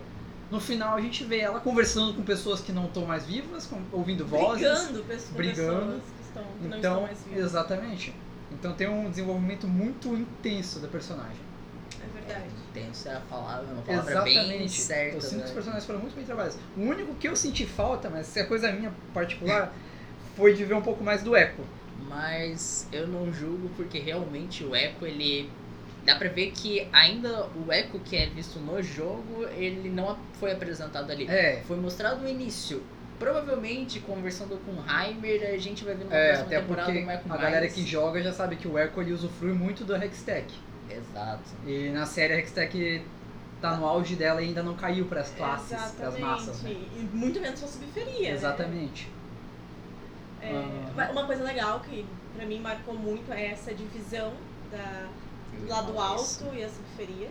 No 0.50 0.60
final 0.60 0.94
a 0.96 1.00
gente 1.00 1.24
vê 1.24 1.38
ela 1.40 1.58
conversando 1.58 2.14
com 2.14 2.22
pessoas 2.22 2.60
que 2.60 2.70
não 2.70 2.84
estão 2.86 3.04
mais 3.04 3.26
vivas, 3.26 3.66
com- 3.66 3.82
ouvindo 3.90 4.24
vozes. 4.24 4.60
brigando 4.60 5.04
brigando. 5.32 5.92
pessoas 5.94 6.02
estão, 6.36 6.44
não 6.60 6.76
estão 6.76 6.78
Então, 6.78 7.02
mais 7.02 7.22
vivas. 7.22 7.44
exatamente. 7.44 8.14
Então 8.52 8.72
tem 8.74 8.88
um 8.88 9.10
desenvolvimento 9.10 9.66
muito 9.66 10.08
intenso 10.14 10.78
da 10.78 10.88
personagem. 10.88 11.36
É 12.00 12.20
verdade. 12.20 12.50
Tenso 12.72 13.08
é 13.08 13.16
a 13.16 13.20
palavra, 13.20 13.66
uma 13.72 13.82
palavra 13.82 14.22
bem 14.22 14.36
Exatamente. 14.36 14.80
certa. 14.80 15.16
eu 15.16 15.20
sinto 15.20 15.30
que 15.38 15.44
os 15.44 15.48
né? 15.48 15.54
personagens 15.54 15.84
foram 15.86 16.00
muito 16.00 16.14
bem 16.14 16.24
trabalhados. 16.24 16.58
O 16.76 16.80
único 16.80 17.14
que 17.14 17.28
eu 17.28 17.34
senti 17.34 17.66
falta, 17.66 18.08
mas 18.10 18.36
é 18.36 18.44
coisa 18.44 18.70
minha 18.72 18.92
particular, 19.12 19.72
foi 20.36 20.54
de 20.54 20.64
ver 20.64 20.74
um 20.74 20.82
pouco 20.82 21.02
mais 21.02 21.22
do 21.22 21.36
Echo. 21.36 21.62
Mas 22.08 22.86
eu 22.92 23.06
não 23.08 23.32
julgo 23.32 23.68
porque 23.76 23.98
realmente 23.98 24.64
o 24.64 24.74
Echo, 24.76 25.06
ele. 25.06 25.50
Dá 26.04 26.14
pra 26.14 26.28
ver 26.28 26.52
que 26.52 26.86
ainda 26.92 27.46
o 27.46 27.72
Echo 27.72 27.98
que 27.98 28.16
é 28.16 28.26
visto 28.26 28.60
no 28.60 28.80
jogo, 28.80 29.44
ele 29.56 29.88
não 29.90 30.16
foi 30.34 30.52
apresentado 30.52 31.10
ali. 31.10 31.26
É, 31.26 31.62
Foi 31.66 31.76
mostrado 31.76 32.20
no 32.22 32.28
início. 32.28 32.80
Provavelmente, 33.18 34.00
conversando 34.00 34.58
com 34.64 34.72
o 34.72 34.84
Heimer, 34.90 35.54
a 35.54 35.58
gente 35.58 35.84
vai 35.84 35.94
ver 35.94 36.04
numa 36.04 36.14
é 36.16 36.28
próxima 36.34 36.46
até 36.46 36.60
temporada 36.60 36.92
porque 36.92 37.04
um 37.04 37.10
Echo 37.10 37.32
a 37.32 37.36
galera 37.36 37.68
que 37.68 37.86
joga 37.86 38.22
já 38.22 38.32
sabe 38.32 38.56
que 38.56 38.68
o 38.68 38.78
Echo 38.78 39.00
ele 39.00 39.12
usufrui 39.12 39.52
muito 39.52 39.84
do 39.84 39.94
Hextech. 39.96 40.52
Exato. 40.90 41.42
E 41.66 41.88
na 41.90 42.04
série 42.06 42.34
a 42.34 42.38
Hextech 42.38 43.04
tá 43.60 43.74
no 43.76 43.86
auge 43.86 44.16
dela 44.16 44.42
e 44.42 44.46
ainda 44.48 44.62
não 44.62 44.74
caiu 44.74 45.06
para 45.06 45.22
as 45.22 45.30
classes, 45.30 45.68
para 45.68 45.78
as 45.78 45.92
Exatamente. 45.94 46.20
massas. 46.22 46.62
Né? 46.62 46.70
E 46.72 47.08
muito 47.12 47.40
menos 47.40 47.58
pra 47.60 47.68
subferia. 47.68 48.30
Exatamente. 48.32 49.08
Né? 50.40 50.50
É, 50.50 50.52
Ah. 50.54 50.90
uma- 50.92 51.10
Uma 51.12 51.26
coisa 51.26 51.42
legal 51.42 51.80
que 51.80 52.04
pra 52.36 52.44
mim 52.44 52.60
marcou 52.60 52.94
muito 52.94 53.32
é 53.32 53.46
essa 53.46 53.72
divisão 53.72 54.32
da, 54.70 55.06
do 55.58 55.66
lado 55.68 55.98
alto 55.98 56.44
e 56.54 56.62
a 56.62 56.68
subferia. 56.68 57.30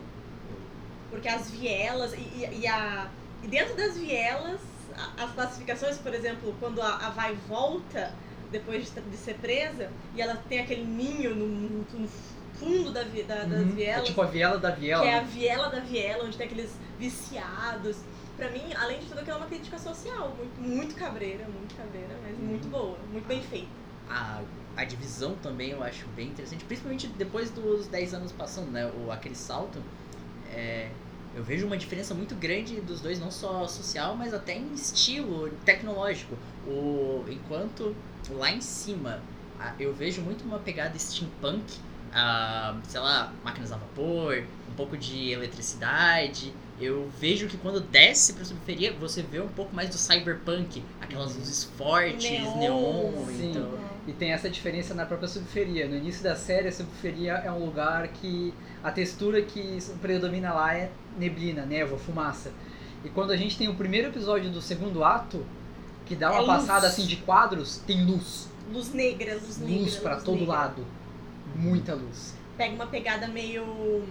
Porque 1.12 1.28
as 1.30 1.50
vielas 1.52 2.14
e, 2.14 2.18
e, 2.18 2.60
e 2.62 2.68
a, 2.68 3.08
e 3.44 3.48
dentro 3.48 3.76
das 3.78 3.96
vielas, 3.98 4.60
a- 4.60 4.75
as 5.18 5.32
classificações, 5.34 5.98
por 5.98 6.14
exemplo, 6.14 6.56
quando 6.60 6.82
a, 6.82 6.96
a 7.08 7.10
vai 7.10 7.34
volta 7.48 8.14
depois 8.52 8.86
de, 8.94 9.02
de 9.02 9.18
ser 9.18 9.36
presa 9.36 9.90
e 10.16 10.22
ela 10.22 10.36
tem 10.48 10.60
aquele 10.60 10.84
ninho 10.84 11.36
no, 11.36 11.48
no- 11.48 12.10
fundo 12.58 12.90
da, 12.92 13.04
da- 13.04 13.44
das 13.44 13.62
Uhum. 13.64 13.72
É 13.72 13.74
vielas, 13.76 14.08
tipo 14.08 14.22
a 14.22 14.26
viela 14.26 14.58
da 14.58 14.70
viela. 14.72 15.04
que 15.04 15.10
é 15.10 15.18
a 15.18 15.24
viela 15.24 15.70
da 15.70 15.80
viela, 15.82 16.24
onde 16.24 16.38
tem 16.38 16.46
aqueles 16.46 16.72
viciados. 16.98 17.98
Pra 18.38 18.50
mim, 18.50 18.74
além 18.76 19.00
de 19.00 19.06
tudo, 19.08 19.20
aquilo 19.20 19.36
é 19.36 19.40
uma 19.40 19.46
crítica 19.48 19.78
social, 19.78 20.34
muito, 20.38 20.62
muito 20.62 20.96
cabreira, 20.96 21.46
muito 21.48 21.76
cabreira, 21.76 22.16
mas 22.24 22.38
Uhum. 22.38 22.46
muito 22.46 22.68
boa, 22.70 22.98
muito 23.12 23.28
bem 23.28 23.42
feita. 23.42 23.68
A, 24.10 24.42
a 24.78 24.84
divisão 24.86 25.36
também 25.42 25.72
eu 25.72 25.84
acho 25.84 26.06
bem 26.16 26.28
interessante, 26.28 26.64
principalmente 26.66 27.08
depois 27.08 27.50
dos 27.50 27.88
10 27.88 28.14
anos 28.14 28.32
passando, 28.32 28.72
né? 28.72 28.86
O, 29.06 29.12
aquele 29.12 29.36
salto. 29.36 29.82
É, 30.54 30.90
eu 31.36 31.44
vejo 31.44 31.66
uma 31.68 31.78
diferença 31.78 32.14
muito 32.14 32.34
grande 32.36 32.80
dos 32.82 33.02
dois, 33.02 33.20
não 33.20 33.30
só 33.30 33.68
social, 33.68 34.16
mas 34.16 34.34
até 34.34 34.56
em 34.58 34.74
estilo 34.74 35.50
tecnológico. 35.66 36.36
O, 36.68 37.24
enquanto 37.30 37.96
lá 38.32 38.52
em 38.52 38.62
cima 38.62 39.22
a- 39.60 39.74
eu 39.80 39.94
vejo 39.94 40.22
muito 40.22 40.44
uma 40.46 40.60
pegada 40.60 40.98
steampunk, 40.98 41.64
ah, 42.14 42.78
sei 42.88 43.00
lá, 43.02 43.34
máquinas 43.44 43.72
a 43.72 43.78
vapor, 43.78 44.44
um 44.72 44.74
pouco 44.76 44.98
de 44.98 45.32
eletricidade. 45.32 46.54
Eu 46.80 47.10
vejo 47.20 47.48
que 47.48 47.58
quando 47.58 47.80
desce 47.80 48.34
pra 48.34 48.44
subferia, 48.44 48.94
você 48.94 49.22
vê 49.22 49.40
um 49.40 49.48
pouco 49.48 49.74
mais 49.76 49.90
do 49.90 49.98
cyberpunk, 49.98 50.84
aquelas 51.00 51.36
luzes 51.36 51.64
fortes, 51.78 52.30
Neon, 52.30 52.58
neon, 52.58 53.26
sim. 53.28 53.50
então. 53.52 53.95
E 54.08 54.14
tem 54.14 54.32
essa 54.32 54.50
diferença 54.50 54.94
na 54.94 55.06
própria 55.06 55.28
subferia. 55.28 55.88
No 55.88 55.96
início 55.96 56.24
da 56.24 56.36
série, 56.36 56.68
a 56.68 56.72
subferia 56.72 57.34
é 57.44 57.52
um 57.52 57.66
lugar 57.66 58.08
que 58.10 58.54
a 58.84 58.92
textura 58.92 59.42
que 59.42 59.80
predomina 60.02 60.54
lá 60.54 60.76
é 60.76 60.92
neblina, 61.18 61.66
névoa, 61.66 61.98
fumaça. 61.98 62.52
E 63.04 63.10
quando 63.10 63.32
a 63.32 63.38
gente 63.38 63.58
tem 63.58 63.68
o 63.68 63.74
primeiro 63.76 64.10
episódio 64.10 64.50
do 64.52 64.62
segundo 64.62 65.04
ato, 65.04 65.44
que 66.06 66.16
dá 66.16 66.30
uma 66.32 66.38
É 66.38 66.42
luz. 66.42 66.48
passada 66.68 66.88
assim 66.88 67.06
de 67.06 67.16
quadros, 67.18 67.78
tem 67.88 68.06
luz. 68.06 68.48
Luz 68.72 68.94
negra, 68.94 69.34
luz 69.36 69.58
negra. 69.58 69.76
Luz 69.82 69.96
pra 69.98 70.14
luz 70.14 70.24
todo 70.24 70.38
negra. 70.40 70.54
lado. 70.54 70.86
Muita 71.56 71.96
luz. 71.96 72.36
Pega 72.58 72.76
uma 72.76 72.88
pegada 72.88 73.28
meio. 73.28 74.04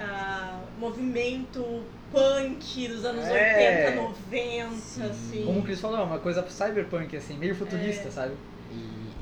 ah, 0.00 0.60
movimento 0.78 1.82
punk 2.12 2.88
dos 2.88 3.04
anos 3.04 3.24
É. 3.24 3.90
80, 3.90 4.02
90, 4.02 4.70
Sim. 4.76 5.02
assim. 5.04 5.44
Como 5.46 5.60
o 5.60 5.62
Chris 5.62 5.80
falou, 5.80 5.98
é 5.98 6.02
uma 6.02 6.18
coisa 6.18 6.44
cyberpunk, 6.48 7.16
assim, 7.16 7.36
meio 7.38 7.54
futurista, 7.54 8.08
É. 8.08 8.10
sabe? 8.10 8.34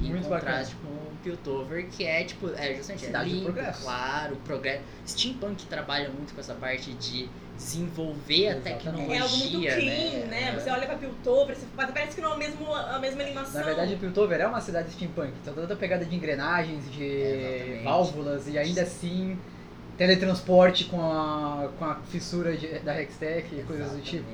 E 0.01 0.07
em 0.07 0.11
Muito 0.11 0.29
contraste 0.29 0.75
com 0.77 0.89
o 0.89 1.13
Piltover, 1.23 1.87
que 1.91 2.05
é 2.07 2.25
tipo, 2.25 2.49
é 2.57 2.75
justamente 2.75 3.05
Cidade 3.07 3.29
do 3.29 3.35
limpo, 3.37 3.53
progresso. 3.53 3.83
claro, 3.83 4.37
progresso. 4.45 4.83
Steampunk 5.07 5.67
trabalha 5.67 6.09
muito 6.09 6.33
com 6.35 6.41
essa 6.41 6.55
parte 6.55 6.93
de 6.95 7.29
desenvolver 7.57 8.49
a 8.49 8.51
Exatamente. 8.53 8.85
tecnologia, 8.85 9.15
É 9.17 9.19
algo 9.21 9.37
muito 9.37 9.61
clean, 9.61 10.27
né? 10.27 10.49
É. 10.49 10.59
Você 10.59 10.71
olha 10.71 10.87
pra 10.87 10.97
Piltover, 10.97 11.55
você 11.55 11.67
parece 11.77 12.15
que 12.15 12.23
não 12.23 12.33
é 12.33 12.35
o 12.35 12.39
mesmo, 12.39 12.75
a 12.75 12.99
mesma 12.99 13.23
animação. 13.23 13.61
Na 13.61 13.67
verdade, 13.67 13.97
Piltover 13.97 14.41
é 14.41 14.47
uma 14.47 14.61
cidade 14.63 14.91
steampunk. 14.93 15.33
Então 15.43 15.53
toda 15.53 15.75
a 15.75 15.77
pegada 15.77 16.05
de 16.07 16.17
engrenagens, 16.17 16.91
de 16.91 17.05
Exatamente. 17.05 17.85
válvulas 17.85 18.49
e 18.49 18.59
ainda 18.59 18.81
assim 18.83 19.39
teletransporte 20.01 20.87
com 20.87 20.99
a, 20.99 21.69
com 21.79 21.85
a 21.85 21.97
fissura 22.11 22.57
de- 22.57 22.79
da 22.79 22.99
Hextech 22.99 23.55
e 23.55 23.63
coisas 23.65 23.93
do 23.93 24.01
tipo. 24.01 24.25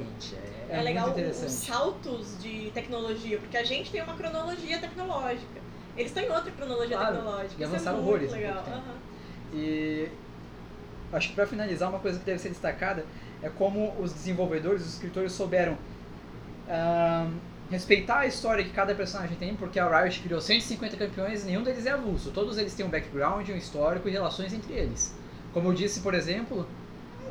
É. 0.71 0.77
é, 0.77 0.79
É 0.79 0.81
legal 0.81 1.13
os 1.13 1.37
saltos 1.51 2.41
de 2.41 2.71
tecnologia, 2.73 3.37
porque 3.39 3.57
a 3.57 3.65
gente 3.65 3.91
tem 3.91 4.01
uma 4.01 4.15
cronologia 4.15 4.79
tecnológica. 4.79 5.61
Eles 5.97 6.13
têm 6.13 6.31
outra 6.31 6.53
cronologia 6.53 6.97
Claro, 6.97 7.17
tecnológica. 7.17 7.55
e 7.59 7.65
Isso 7.65 7.75
avançaram 7.75 7.99
é 7.99 8.01
muito 8.01 8.15
horrores 8.15 8.31
legal. 8.33 8.59
aham. 8.65 8.95
E 9.53 10.09
acho 11.13 11.31
que 11.31 11.35
pra 11.35 11.47
finalizar, 11.49 11.89
uma 11.91 11.99
coisa 11.99 12.21
que 12.21 12.25
deve 12.25 12.39
ser 12.39 12.51
destacada 12.51 13.05
é 13.43 13.49
como 13.49 13.93
os 14.01 14.13
desenvolvedores, 14.13 14.83
os 14.83 14.93
escritores 14.95 15.33
souberam 15.33 15.77
respeitar 17.73 18.21
a 18.21 18.27
história 18.27 18.63
que 18.63 18.71
cada 18.71 18.95
personagem 18.95 19.37
tem, 19.37 19.57
porque 19.57 19.81
a 19.81 20.01
Riot 20.03 20.21
criou 20.21 20.41
150 20.41 20.97
campeões 20.97 21.43
e 21.43 21.47
nenhum 21.47 21.65
deles 21.65 21.87
é 21.87 21.91
avulso. 21.91 22.31
Todos 22.31 22.57
eles 22.57 22.73
têm 22.75 22.87
um 22.87 22.89
background, 22.89 23.49
um 23.49 23.57
histórico 23.57 24.09
e 24.09 24.13
relações 24.13 24.53
entre 24.53 24.73
eles. 24.73 25.13
Como 25.57 25.71
eu 25.71 25.73
disse, 25.73 26.01
por 26.01 26.13
exemplo, 26.13 26.69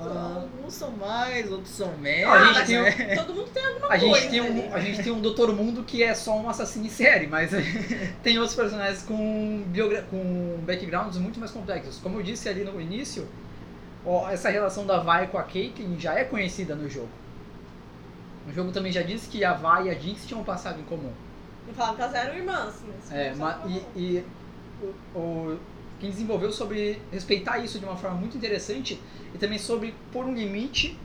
ah, 0.01 0.41
Alguns 0.41 0.73
são 0.73 0.89
mais, 0.91 1.51
outros 1.51 1.69
são 1.75 1.95
menos. 1.99 2.33
a 2.33 2.43
gente 2.45 2.53
mas 2.55 2.67
tem 2.67 2.79
um- 2.79 2.83
né? 2.83 3.15
Todo 3.15 3.33
mundo 3.35 3.49
tem 3.53 3.63
alguma 3.65 3.85
A 3.85 3.99
coisa. 3.99 4.15
gente, 4.15 4.29
tem 4.31 4.39
ali. 4.39 4.59
um, 4.61 4.73
a 4.73 4.79
gente 4.79 5.03
tem 5.03 5.11
um 5.11 5.21
Doutor 5.21 5.53
Mundo 5.55 5.83
que 5.83 6.01
é 6.01 6.15
só 6.15 6.35
um 6.35 6.49
assassino 6.49 6.87
em 6.87 6.89
série, 6.89 7.27
mas 7.27 7.51
tem 8.23 8.39
outros 8.39 8.55
personagens 8.55 9.03
com, 9.03 9.63
biogra 9.67 10.01
com 10.09 10.57
backgrounds 10.65 11.19
muito 11.19 11.39
mais 11.39 11.51
complexos. 11.51 11.99
Como 11.99 12.17
eu 12.17 12.23
disse 12.23 12.49
ali 12.49 12.63
no 12.63 12.81
início, 12.81 13.27
ó, 14.03 14.27
essa 14.29 14.49
relação 14.49 14.87
da 14.87 14.97
Vi 15.01 15.27
com 15.27 15.37
a 15.37 15.43
Caitlyn 15.43 15.99
já 15.99 16.15
é 16.15 16.23
conhecida 16.23 16.73
no 16.75 16.89
jogo. 16.89 17.09
O 18.49 18.51
jogo 18.53 18.71
também 18.71 18.91
já 18.91 19.03
disse 19.03 19.29
que 19.29 19.45
a 19.45 19.53
Vi 19.53 19.87
e 19.87 19.89
a 19.91 19.93
Jinx 19.93 20.25
tinham 20.25 20.41
um 20.41 20.43
passado 20.43 20.79
em 20.79 20.83
comum. 20.83 21.11
Não 21.67 21.73
falava 21.75 21.95
que 21.95 22.01
elas 22.01 22.13
eram 22.15 22.35
irmãs, 22.35 22.83
mas. 22.87 23.11
É, 23.11 23.33
só 23.33 23.39
ma- 23.39 23.53
falava. 23.53 23.69
e, 23.95 23.99
e 23.99 24.25
o, 24.83 25.17
o- 25.19 25.59
quem 25.99 26.09
desenvolveu 26.09 26.51
sobre 26.51 27.01
respeitar 27.11 27.59
isso 27.59 27.79
de 27.79 27.85
uma 27.85 27.95
forma 27.95 28.17
muito 28.17 28.37
interessante 28.37 28.99
e 29.33 29.37
também 29.37 29.57
sobre 29.57 29.93
pôr 30.11 30.25
um 30.25 30.33
limite 30.33 30.97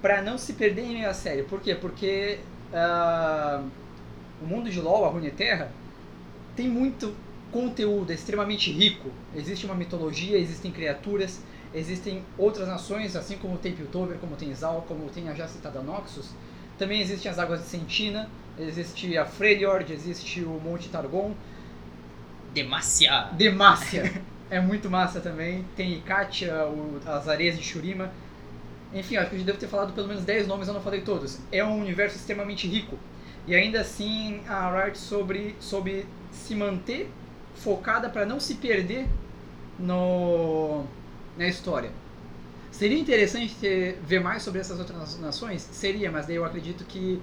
para 0.00 0.20
não 0.20 0.36
se 0.36 0.54
perder 0.54 0.82
em 0.82 0.94
meio 0.94 1.08
à 1.08 1.14
série. 1.14 1.42
Por 1.44 1.60
quê? 1.60 1.74
Porque 1.74 2.40
ah, 2.72 3.62
o 4.42 4.46
mundo 4.46 4.68
de 4.68 4.80
LoL, 4.80 5.04
a 5.04 5.08
Runeterra, 5.08 5.70
tem 6.56 6.68
muito 6.68 7.14
conteúdo 7.52 8.10
é 8.10 8.14
extremamente 8.14 8.72
rico. 8.72 9.10
Existe 9.36 9.66
uma 9.66 9.74
mitologia, 9.74 10.38
existem 10.38 10.72
criaturas, 10.72 11.40
existem 11.74 12.24
outras 12.38 12.66
nações, 12.66 13.14
assim 13.14 13.36
como 13.36 13.58
tem 13.58 13.72
Piltover, 13.72 14.16
como 14.18 14.34
tem 14.34 14.52
Zal, 14.54 14.84
como 14.88 15.08
tem 15.10 15.28
a 15.28 15.34
já 15.34 15.46
citada 15.46 15.82
Noxus. 15.82 16.30
Também 16.78 17.00
existem 17.00 17.30
as 17.30 17.38
Águas 17.38 17.60
de 17.60 17.66
Sentina, 17.66 18.28
existe 18.58 19.16
a 19.16 19.26
Freljord, 19.26 19.92
existe 19.92 20.40
o 20.40 20.60
Monte 20.64 20.88
Targon, 20.88 21.34
Demasiado. 22.52 23.36
Demacia 23.36 24.12
é 24.50 24.60
muito 24.60 24.90
massa 24.90 25.20
também. 25.20 25.64
Tem 25.76 25.92
Ikatia, 25.94 26.66
o- 26.66 27.00
as 27.06 27.28
areias 27.28 27.56
de 27.56 27.62
Shurima. 27.64 28.10
Enfim, 28.94 29.16
acho 29.16 29.30
que 29.30 29.36
eu 29.36 29.40
já 29.40 29.46
devo 29.46 29.58
ter 29.58 29.68
falado 29.68 29.92
pelo 29.94 30.08
menos 30.08 30.24
10 30.24 30.46
nomes, 30.46 30.68
eu 30.68 30.74
não 30.74 30.82
falei 30.82 31.00
todos. 31.02 31.38
É 31.50 31.64
um 31.64 31.80
universo 31.80 32.16
extremamente 32.16 32.68
rico. 32.68 32.98
E 33.46 33.54
ainda 33.54 33.80
assim, 33.80 34.42
a 34.48 34.70
Riot 34.84 34.98
sobre, 34.98 35.56
soube 35.60 36.06
se 36.30 36.54
manter 36.54 37.10
focada 37.56 38.08
para 38.10 38.26
não 38.26 38.38
se 38.40 38.54
perder 38.56 39.08
no, 39.78 40.84
na 41.36 41.48
história. 41.48 41.90
Seria 42.70 42.98
interessante 42.98 43.54
ter, 43.56 43.98
ver 44.06 44.20
mais 44.20 44.42
sobre 44.42 44.60
essas 44.60 44.78
outras 44.78 45.18
nações? 45.20 45.62
Seria, 45.72 46.10
mas 46.10 46.26
daí 46.26 46.36
eu 46.36 46.44
acredito 46.44 46.84
que 46.84 47.20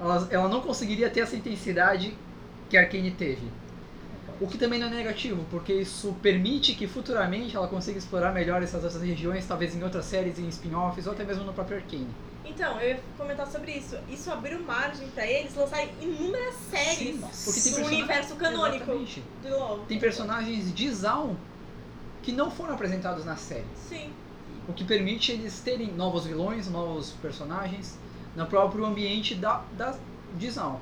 ela, 0.00 0.28
ela 0.30 0.48
não 0.48 0.60
conseguiria 0.60 1.10
ter 1.10 1.20
essa 1.20 1.36
intensidade 1.36 2.16
que 2.70 2.76
a 2.76 2.82
Arcane 2.82 3.10
teve. 3.12 3.48
O 4.40 4.46
que 4.46 4.56
também 4.56 4.78
não 4.78 4.86
é 4.86 4.90
negativo, 4.90 5.44
porque 5.50 5.72
isso 5.72 6.14
permite 6.22 6.74
que 6.74 6.86
futuramente 6.86 7.56
ela 7.56 7.66
consiga 7.66 7.98
explorar 7.98 8.32
melhor 8.32 8.62
essas 8.62 8.84
outras 8.84 9.02
regiões, 9.02 9.46
talvez 9.46 9.74
em 9.74 9.82
outras 9.82 10.04
séries, 10.04 10.38
em 10.38 10.46
spin-offs, 10.48 11.06
ou 11.06 11.12
até 11.12 11.24
mesmo 11.24 11.44
no 11.44 11.52
próprio 11.52 11.78
Arcane. 11.78 12.08
Então, 12.44 12.80
eu 12.80 12.90
ia 12.90 13.00
comentar 13.16 13.46
sobre 13.46 13.72
isso. 13.72 13.98
Isso 14.08 14.30
abriu 14.30 14.60
margem 14.60 15.08
pra 15.08 15.26
eles 15.26 15.54
lançarem 15.54 15.90
inúmeras 16.00 16.54
séries 16.70 17.20
Sim, 17.32 17.44
porque 17.44 17.60
tem 17.60 17.72
do 17.74 17.86
universo 17.86 18.36
canônico 18.36 18.84
Exatamente. 18.84 19.22
do 19.42 19.48
LoL. 19.50 19.78
Tem 19.80 19.98
personagens 19.98 20.72
de 20.72 20.90
Zaun 20.90 21.36
que 22.22 22.32
não 22.32 22.50
foram 22.50 22.74
apresentados 22.74 23.24
na 23.24 23.36
série. 23.36 23.66
Sim. 23.74 24.10
O 24.68 24.72
que 24.72 24.84
permite 24.84 25.32
eles 25.32 25.60
terem 25.60 25.92
novos 25.92 26.26
vilões, 26.26 26.68
novos 26.68 27.10
personagens 27.22 27.98
no 28.36 28.46
próprio 28.46 28.84
ambiente 28.84 29.34
da, 29.34 29.62
da, 29.76 29.94
de 30.36 30.50
Zaun. 30.50 30.78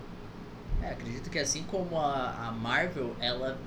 É, 0.83 0.91
acredito 0.91 1.31
que 1.31 1.39
assim 1.39 1.63
como 1.65 1.99
a, 1.99 2.49
a 2.49 2.53
Marvel, 2.53 3.15
ela 3.21 3.59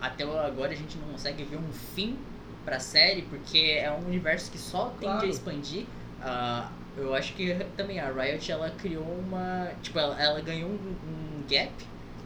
até 0.00 0.24
agora 0.24 0.72
a 0.72 0.76
gente 0.76 0.96
não 0.98 1.08
consegue 1.08 1.42
ver 1.44 1.56
um 1.56 1.72
fim 1.72 2.16
pra 2.64 2.78
série, 2.78 3.22
porque 3.22 3.78
é 3.80 3.90
um 3.90 4.06
universo 4.06 4.50
que 4.50 4.58
só 4.58 4.86
tende 5.00 5.12
Claro. 5.12 5.26
a 5.26 5.28
expandir. 5.28 5.86
Ah, 6.20 6.70
eu 6.96 7.14
acho 7.14 7.32
que 7.34 7.54
também 7.76 7.98
a 8.00 8.10
Riot 8.10 8.50
ela 8.50 8.70
criou 8.70 9.04
uma. 9.04 9.70
Tipo, 9.82 9.98
ela, 9.98 10.20
ela 10.20 10.40
ganhou 10.40 10.68
um, 10.68 10.72
um 10.74 11.42
gap 11.48 11.72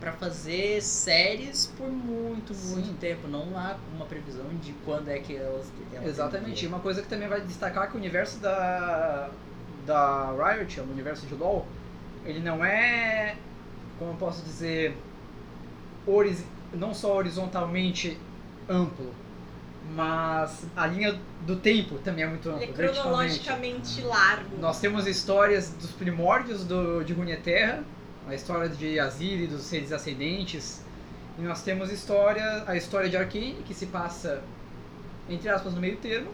pra 0.01 0.13
fazer 0.13 0.83
séries 0.83 1.73
por 1.77 1.87
muito, 1.89 2.53
muito 2.55 2.89
Sim. 2.89 2.97
tempo. 2.99 3.29
Não 3.29 3.57
há 3.57 3.77
uma 3.95 4.05
previsão 4.07 4.47
de 4.63 4.73
quando 4.85 5.09
é 5.09 5.19
que 5.19 5.37
elas. 5.37 5.71
ela 5.93 6.05
Exatamente. 6.05 6.65
E 6.65 6.69
uma 6.69 6.81
coisa 6.81 7.03
que 7.03 7.09
também 7.09 7.29
vai 7.29 7.41
destacar 7.41 7.85
é 7.85 7.87
que 7.87 7.95
o 7.95 7.99
universo 7.99 8.39
da, 8.39 9.31
da 9.87 10.33
Riot, 10.33 10.81
o 10.81 10.85
universo 10.85 11.27
de 11.27 11.35
LoL, 11.35 11.67
ele 12.25 12.41
não 12.41 12.65
é, 12.65 13.37
como 14.03 14.13
eu 14.13 14.17
posso 14.17 14.43
dizer, 14.43 14.97
não 16.75 16.93
só 16.93 17.17
horizontalmente 17.17 18.19
amplo, 18.69 19.15
mas 19.95 20.67
a 20.77 20.87
linha 20.87 21.19
do 21.47 21.57
tempo 21.57 21.99
também 21.99 22.25
é 22.25 22.27
muito 22.27 22.49
ampla. 22.49 22.65
Ele 22.65 22.83
é 22.83 22.89
cronologicamente 22.89 24.03
largo. 24.03 24.59
Nós 24.59 24.81
temos 24.81 25.07
histórias 25.07 25.71
dos 25.71 25.93
primórdios 25.93 26.65
do, 26.65 27.05
de 27.05 27.13
Runeterra, 27.13 27.85
a 28.29 28.35
história 28.35 28.69
de 28.69 28.99
Azir 28.99 29.43
e 29.43 29.47
dos 29.47 29.63
seres 29.63 29.93
ascendentes, 29.93 30.85
e 31.39 31.43
nós 31.43 31.63
temos 31.63 31.91
história, 31.91 32.65
a 32.67 32.77
história 32.77 33.09
de 33.09 33.17
Arcane, 33.17 33.63
que 33.65 33.75
se 33.75 33.87
passa, 33.87 34.43
entre 35.29 35.49
aspas, 35.49 35.75
no 35.75 35.81
meio 35.81 35.97
termo, 35.97 36.31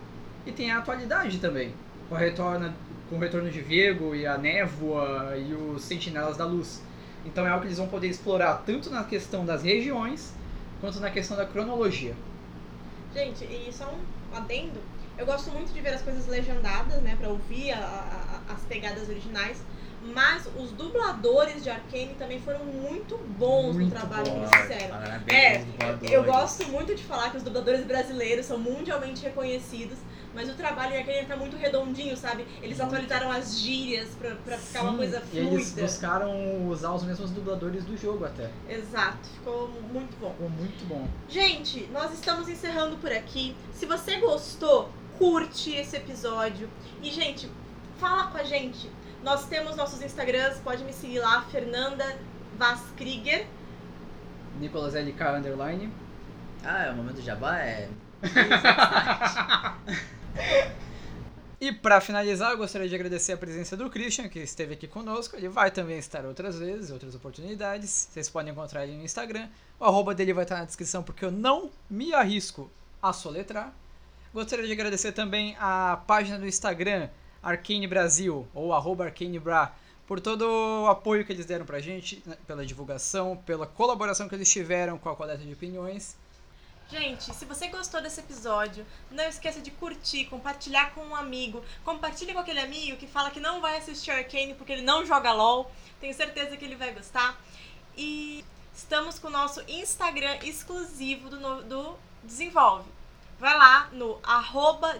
e 0.46 0.52
tem 0.52 0.70
a 0.70 0.78
atualidade 0.78 1.38
também, 1.38 1.74
com, 2.08 2.14
retorna, 2.14 2.74
com 3.10 3.16
o 3.16 3.18
retorno 3.18 3.50
de 3.50 3.60
Viego 3.60 4.14
e 4.14 4.26
a 4.26 4.38
névoa 4.38 5.34
e 5.36 5.52
os 5.52 5.82
sentinelas 5.82 6.36
da 6.36 6.44
luz. 6.44 6.82
Então 7.24 7.46
é 7.46 7.50
algo 7.50 7.60
que 7.62 7.68
eles 7.68 7.78
vão 7.78 7.88
poder 7.88 8.08
explorar 8.08 8.62
tanto 8.64 8.90
na 8.90 9.04
questão 9.04 9.44
das 9.44 9.62
regiões, 9.62 10.32
quanto 10.80 11.00
na 11.00 11.10
questão 11.10 11.36
da 11.36 11.44
cronologia. 11.46 12.14
Gente, 13.14 13.44
e 13.44 13.70
só 13.72 13.86
um 13.92 14.36
adendo. 14.36 14.80
Eu 15.16 15.26
gosto 15.26 15.50
muito 15.50 15.72
de 15.72 15.80
ver 15.80 15.94
as 15.94 16.02
coisas 16.02 16.26
legendadas, 16.28 17.02
né? 17.02 17.16
Pra 17.18 17.28
ouvir 17.28 17.72
a- 17.72 17.78
a- 18.48 18.52
as 18.54 18.60
pegadas 18.62 19.08
originais. 19.08 19.58
Mas 20.14 20.48
os 20.56 20.70
dubladores 20.70 21.64
de 21.64 21.68
Arcane 21.70 22.14
também 22.16 22.40
foram 22.40 22.64
muito 22.64 23.18
bons 23.36 23.74
Muito 23.74 23.86
no 23.86 23.90
trabalho 23.90 24.24
que 24.24 24.30
bons. 24.30 24.52
eles 24.52 24.62
fizeram. 24.62 24.88
Parabéns, 24.96 25.28
É, 25.36 25.58
dubladores. 25.64 26.12
Eu 26.12 26.22
gosto 26.24 26.66
muito 26.68 26.94
de 26.94 27.02
falar 27.02 27.30
que 27.30 27.36
os 27.36 27.42
dubladores 27.42 27.84
brasileiros 27.84 28.46
são 28.46 28.58
mundialmente 28.58 29.24
reconhecidos, 29.24 29.98
mas 30.38 30.48
o 30.48 30.54
trabalho 30.54 30.94
em 30.94 30.98
Arcane 30.98 31.26
tá 31.26 31.36
muito 31.36 31.56
redondinho, 31.56 32.16
sabe? 32.16 32.46
Eles 32.62 32.80
atualizaram 32.80 33.28
as 33.28 33.58
gírias 33.58 34.10
pra, 34.10 34.36
pra 34.36 34.56
ficar 34.56 34.82
uma 34.82 34.92
Sim, 34.92 34.96
coisa 34.98 35.22
E 35.32 35.38
eles 35.38 35.70
fluida. 35.72 35.82
buscaram 35.82 36.68
usar 36.68 36.92
os 36.92 37.02
mesmos 37.02 37.32
dubladores 37.32 37.84
do 37.84 37.96
jogo 37.96 38.24
até. 38.24 38.48
Exato, 38.68 39.28
ficou 39.34 39.66
muito 39.92 40.16
bom. 40.20 40.30
Ficou 40.30 40.48
muito 40.48 40.86
bom. 40.86 41.08
Gente, 41.28 41.88
nós 41.92 42.12
estamos 42.12 42.48
encerrando 42.48 42.98
por 42.98 43.10
aqui. 43.10 43.56
Se 43.72 43.84
você 43.84 44.20
gostou, 44.20 44.92
curte 45.18 45.74
esse 45.74 45.96
episódio. 45.96 46.70
E, 47.02 47.10
gente, 47.10 47.50
fala 47.98 48.28
com 48.30 48.38
a 48.38 48.44
gente. 48.44 48.88
Nós 49.24 49.46
temos 49.46 49.74
nossos 49.74 50.00
Instagrams, 50.00 50.60
pode 50.60 50.84
me 50.84 50.92
seguir 50.92 51.18
lá, 51.18 51.42
Fernanda 51.50 52.16
Vaz 52.56 52.80
Krieger. 52.96 53.44
Nicolas 54.60 54.94
LK 54.94 55.20
Underline. 55.38 55.92
Ah, 56.62 56.84
é 56.84 56.90
o 56.92 56.94
momento 56.94 57.16
do 57.16 57.22
jabá? 57.22 57.58
É. 57.58 57.88
E 61.60 61.72
para 61.72 62.00
finalizar, 62.00 62.52
eu 62.52 62.56
gostaria 62.56 62.88
de 62.88 62.94
agradecer 62.94 63.32
a 63.32 63.36
presença 63.36 63.76
do 63.76 63.90
Christian, 63.90 64.28
que 64.28 64.38
esteve 64.38 64.74
aqui 64.74 64.86
conosco. 64.86 65.34
Ele 65.34 65.48
vai 65.48 65.72
também 65.72 65.98
estar 65.98 66.24
outras 66.24 66.56
vezes, 66.56 66.92
outras 66.92 67.16
oportunidades. 67.16 68.08
Vocês 68.08 68.30
podem 68.30 68.52
encontrar 68.52 68.84
ele 68.84 68.96
no 68.96 69.02
Instagram. 69.02 69.48
O 69.80 69.84
arroba 69.84 70.14
dele 70.14 70.32
vai 70.32 70.44
estar 70.44 70.58
na 70.58 70.64
descrição, 70.64 71.02
porque 71.02 71.24
eu 71.24 71.32
não 71.32 71.68
me 71.90 72.14
arrisco 72.14 72.70
a 73.02 73.12
soletrar. 73.12 73.74
Gostaria 74.32 74.66
de 74.66 74.72
agradecer 74.72 75.10
também 75.10 75.56
a 75.58 76.00
página 76.06 76.38
do 76.38 76.46
Instagram, 76.46 77.08
Arcane 77.42 77.88
Brasil, 77.88 78.46
ou 78.54 78.72
arroba 78.72 79.06
Arcane 79.06 79.40
Bra, 79.40 79.74
por 80.06 80.20
todo 80.20 80.42
o 80.42 80.86
apoio 80.86 81.24
que 81.24 81.32
eles 81.32 81.44
deram 81.44 81.66
pra 81.66 81.80
gente, 81.80 82.22
né, 82.24 82.36
pela 82.46 82.64
divulgação, 82.64 83.36
pela 83.44 83.66
colaboração 83.66 84.28
que 84.28 84.34
eles 84.36 84.48
tiveram 84.48 84.96
com 84.96 85.08
a 85.08 85.16
coleta 85.16 85.42
de 85.42 85.52
opiniões. 85.52 86.16
Gente, 86.90 87.34
se 87.34 87.44
você 87.44 87.68
gostou 87.68 88.00
desse 88.00 88.20
episódio, 88.20 88.86
não 89.10 89.24
esqueça 89.24 89.60
de 89.60 89.70
curtir, 89.70 90.24
compartilhar 90.24 90.94
com 90.94 91.02
um 91.02 91.14
amigo. 91.14 91.62
Compartilhe 91.84 92.32
com 92.32 92.38
aquele 92.38 92.60
amigo 92.60 92.96
que 92.96 93.06
fala 93.06 93.30
que 93.30 93.38
não 93.38 93.60
vai 93.60 93.76
assistir 93.76 94.10
Arcane 94.10 94.54
porque 94.54 94.72
ele 94.72 94.80
não 94.80 95.04
joga 95.04 95.34
LOL. 95.34 95.70
Tenho 96.00 96.14
certeza 96.14 96.56
que 96.56 96.64
ele 96.64 96.76
vai 96.76 96.94
gostar. 96.94 97.38
E 97.94 98.42
estamos 98.74 99.18
com 99.18 99.28
o 99.28 99.30
nosso 99.30 99.62
Instagram 99.68 100.38
exclusivo 100.42 101.28
do, 101.28 101.62
do 101.64 101.94
Desenvolve. 102.24 102.88
Vai 103.38 103.54
lá 103.56 103.90
no 103.92 104.18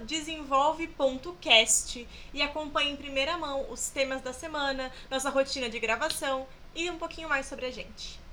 desenvolve.cast 0.05 2.07
e 2.35 2.43
acompanhe 2.43 2.93
em 2.93 2.97
primeira 2.97 3.39
mão 3.39 3.65
os 3.71 3.89
temas 3.89 4.21
da 4.21 4.35
semana, 4.35 4.93
nossa 5.11 5.31
rotina 5.31 5.71
de 5.71 5.81
gravação 5.81 6.47
e 6.75 6.91
um 6.91 6.99
pouquinho 6.99 7.31
mais 7.31 7.47
sobre 7.47 7.65
a 7.65 7.71
gente. 7.71 8.28